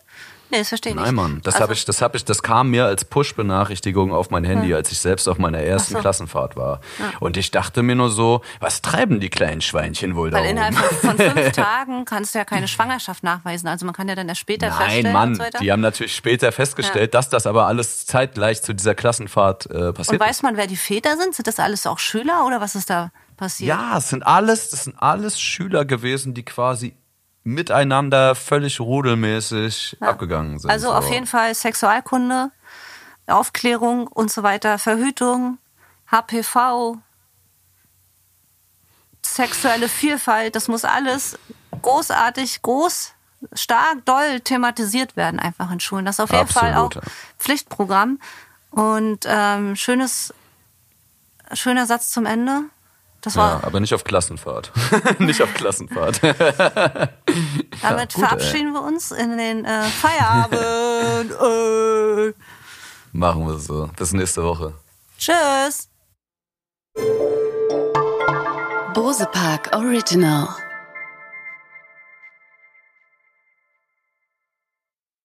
Nee, 0.53 0.59
das 0.59 0.69
verstehe 0.69 0.93
ich 0.93 0.97
nicht. 0.97 1.07
Nein, 1.07 1.15
Mann, 1.15 1.41
das 1.43 1.55
Also- 1.55 1.63
habe 1.65 1.73
ich, 1.73 1.85
das 1.87 2.03
habe 2.03 2.17
ich, 2.19 2.25
das 2.27 2.43
kam 2.43 2.69
mir 2.71 2.85
als 2.85 3.07
Push-Benachrichtigung 3.07 4.13
auf 4.13 4.31
mein 4.31 4.45
Handy, 4.45 4.75
als 4.75 4.93
ich 4.93 4.99
selbst 4.99 5.27
auf 5.29 5.39
meiner 5.39 5.59
ersten 5.61 5.95
so. 5.95 5.99
Klassenfahrt 5.99 6.57
war. 6.57 6.81
Und 7.21 7.37
ich 7.39 7.51
dachte 7.51 7.83
mir 7.83 7.95
nur 7.97 8.11
so, 8.11 8.43
was 8.61 8.83
treiben 8.83 9.19
die 9.19 9.31
kleinen 9.31 9.63
Schweinchen 9.63 10.15
wohl 10.15 10.31
da 10.31 10.39
Weil 10.39 10.51
innerhalb 10.51 10.75
von, 10.75 11.17
von 11.17 11.17
fünf 11.33 11.53
Tagen 11.53 12.05
kannst 12.05 12.35
du 12.35 12.39
ja 12.39 12.45
keine 12.45 12.69
Schwangerschaft 12.69 13.23
nachweisen. 13.25 13.67
Also 13.67 13.87
man 13.87 13.95
kann 13.95 14.09
ja 14.09 14.15
dann 14.15 14.29
erst 14.29 14.41
später 14.43 14.71
feststellen 14.71 15.05
Nein, 15.05 15.13
Mann, 15.13 15.29
und 15.31 15.35
so 15.37 15.43
weiter. 15.43 15.59
die 15.61 15.73
haben 15.73 15.81
natürlich 15.81 16.15
später 16.15 16.53
festgestellt, 16.53 17.15
dass 17.15 17.31
das 17.31 17.47
aber 17.47 17.67
alles 17.67 18.05
zeitgleich 18.07 18.63
zu 18.63 18.75
dieser 18.75 18.95
Klassenfahrt 18.95 19.71
äh, 19.71 19.75
und 19.89 19.95
passiert 19.95 20.21
weiß 20.21 20.43
man, 20.43 20.57
wer 20.59 20.67
die 20.67 20.77
Väter 20.77 21.17
sind? 21.17 21.35
Sind 21.35 21.47
das 21.47 21.59
alles 21.59 21.87
auch 21.87 21.99
Schüler 21.99 22.45
oder 22.47 22.61
was 22.61 22.75
ist 22.75 22.91
da 22.91 23.11
passiert? 23.39 23.69
Ja, 23.69 23.97
es 23.97 24.11
sind 24.11 24.27
alles, 24.27 24.69
das 24.71 24.85
sind 24.85 24.97
alles 25.01 25.41
Schüler 25.41 25.85
gewesen, 25.87 26.35
die 26.35 26.45
quasi 26.45 26.95
miteinander 27.45 28.35
völlig 28.35 28.81
rudelmäßig 28.81 29.97
abgegangen 30.01 30.59
sind. 30.59 30.71
Also 30.71 30.93
auf 30.93 31.11
jeden 31.11 31.27
Fall 31.27 31.55
Sexualkunde, 31.55 32.51
Aufklärung 33.27 34.07
und 34.07 34.31
so 34.31 34.43
weiter, 34.43 34.79
Verhütung, 34.79 35.59
HPV, 36.11 36.99
sexuelle 39.25 39.89
Vielfalt, 39.89 40.55
das 40.55 40.69
muss 40.69 40.85
alles 40.85 41.39
großartig, 41.81 42.63
groß, 42.63 43.15
stark, 43.55 44.05
doll 44.05 44.41
thematisiert 44.41 45.17
werden 45.17 45.41
einfach 45.41 45.71
in 45.71 45.81
Schulen. 45.81 46.05
Das 46.05 46.17
ist 46.17 46.21
auf 46.21 46.33
jeden 46.33 46.49
Fall 46.49 46.75
auch 46.75 46.87
Absolut, 46.87 47.07
ja. 47.07 47.13
Pflichtprogramm. 47.39 48.21
Und 48.71 49.27
ähm, 49.27 49.77
schönes, 49.77 50.33
schöner 51.53 51.87
Satz 51.87 52.11
zum 52.11 52.25
Ende. 52.25 52.63
Das 53.23 53.37
war 53.37 53.61
Ja, 53.61 53.67
aber 53.67 53.79
nicht 53.81 53.95
auf 53.95 54.03
Klassenfahrt. 54.05 54.73
nicht 55.19 55.41
auf 55.41 55.55
Klassenfahrt. 55.55 56.21
Damit 57.83 58.13
gut, 58.15 58.25
verabschieden 58.25 58.73
wir 58.73 58.83
uns 58.83 59.13
in 59.13 59.39
den 59.39 59.65
äh, 59.65 59.85
Feierabend. 59.85 61.31
äh. 61.41 62.35
Machen 63.13 63.47
wir 63.47 63.59
so. 63.59 63.89
Bis 63.97 64.13
nächste 64.13 64.43
Woche. 64.43 64.75
Tschüss. 65.19 65.89
Bose 68.93 69.27
Park 69.27 69.71
Original. 69.73 70.49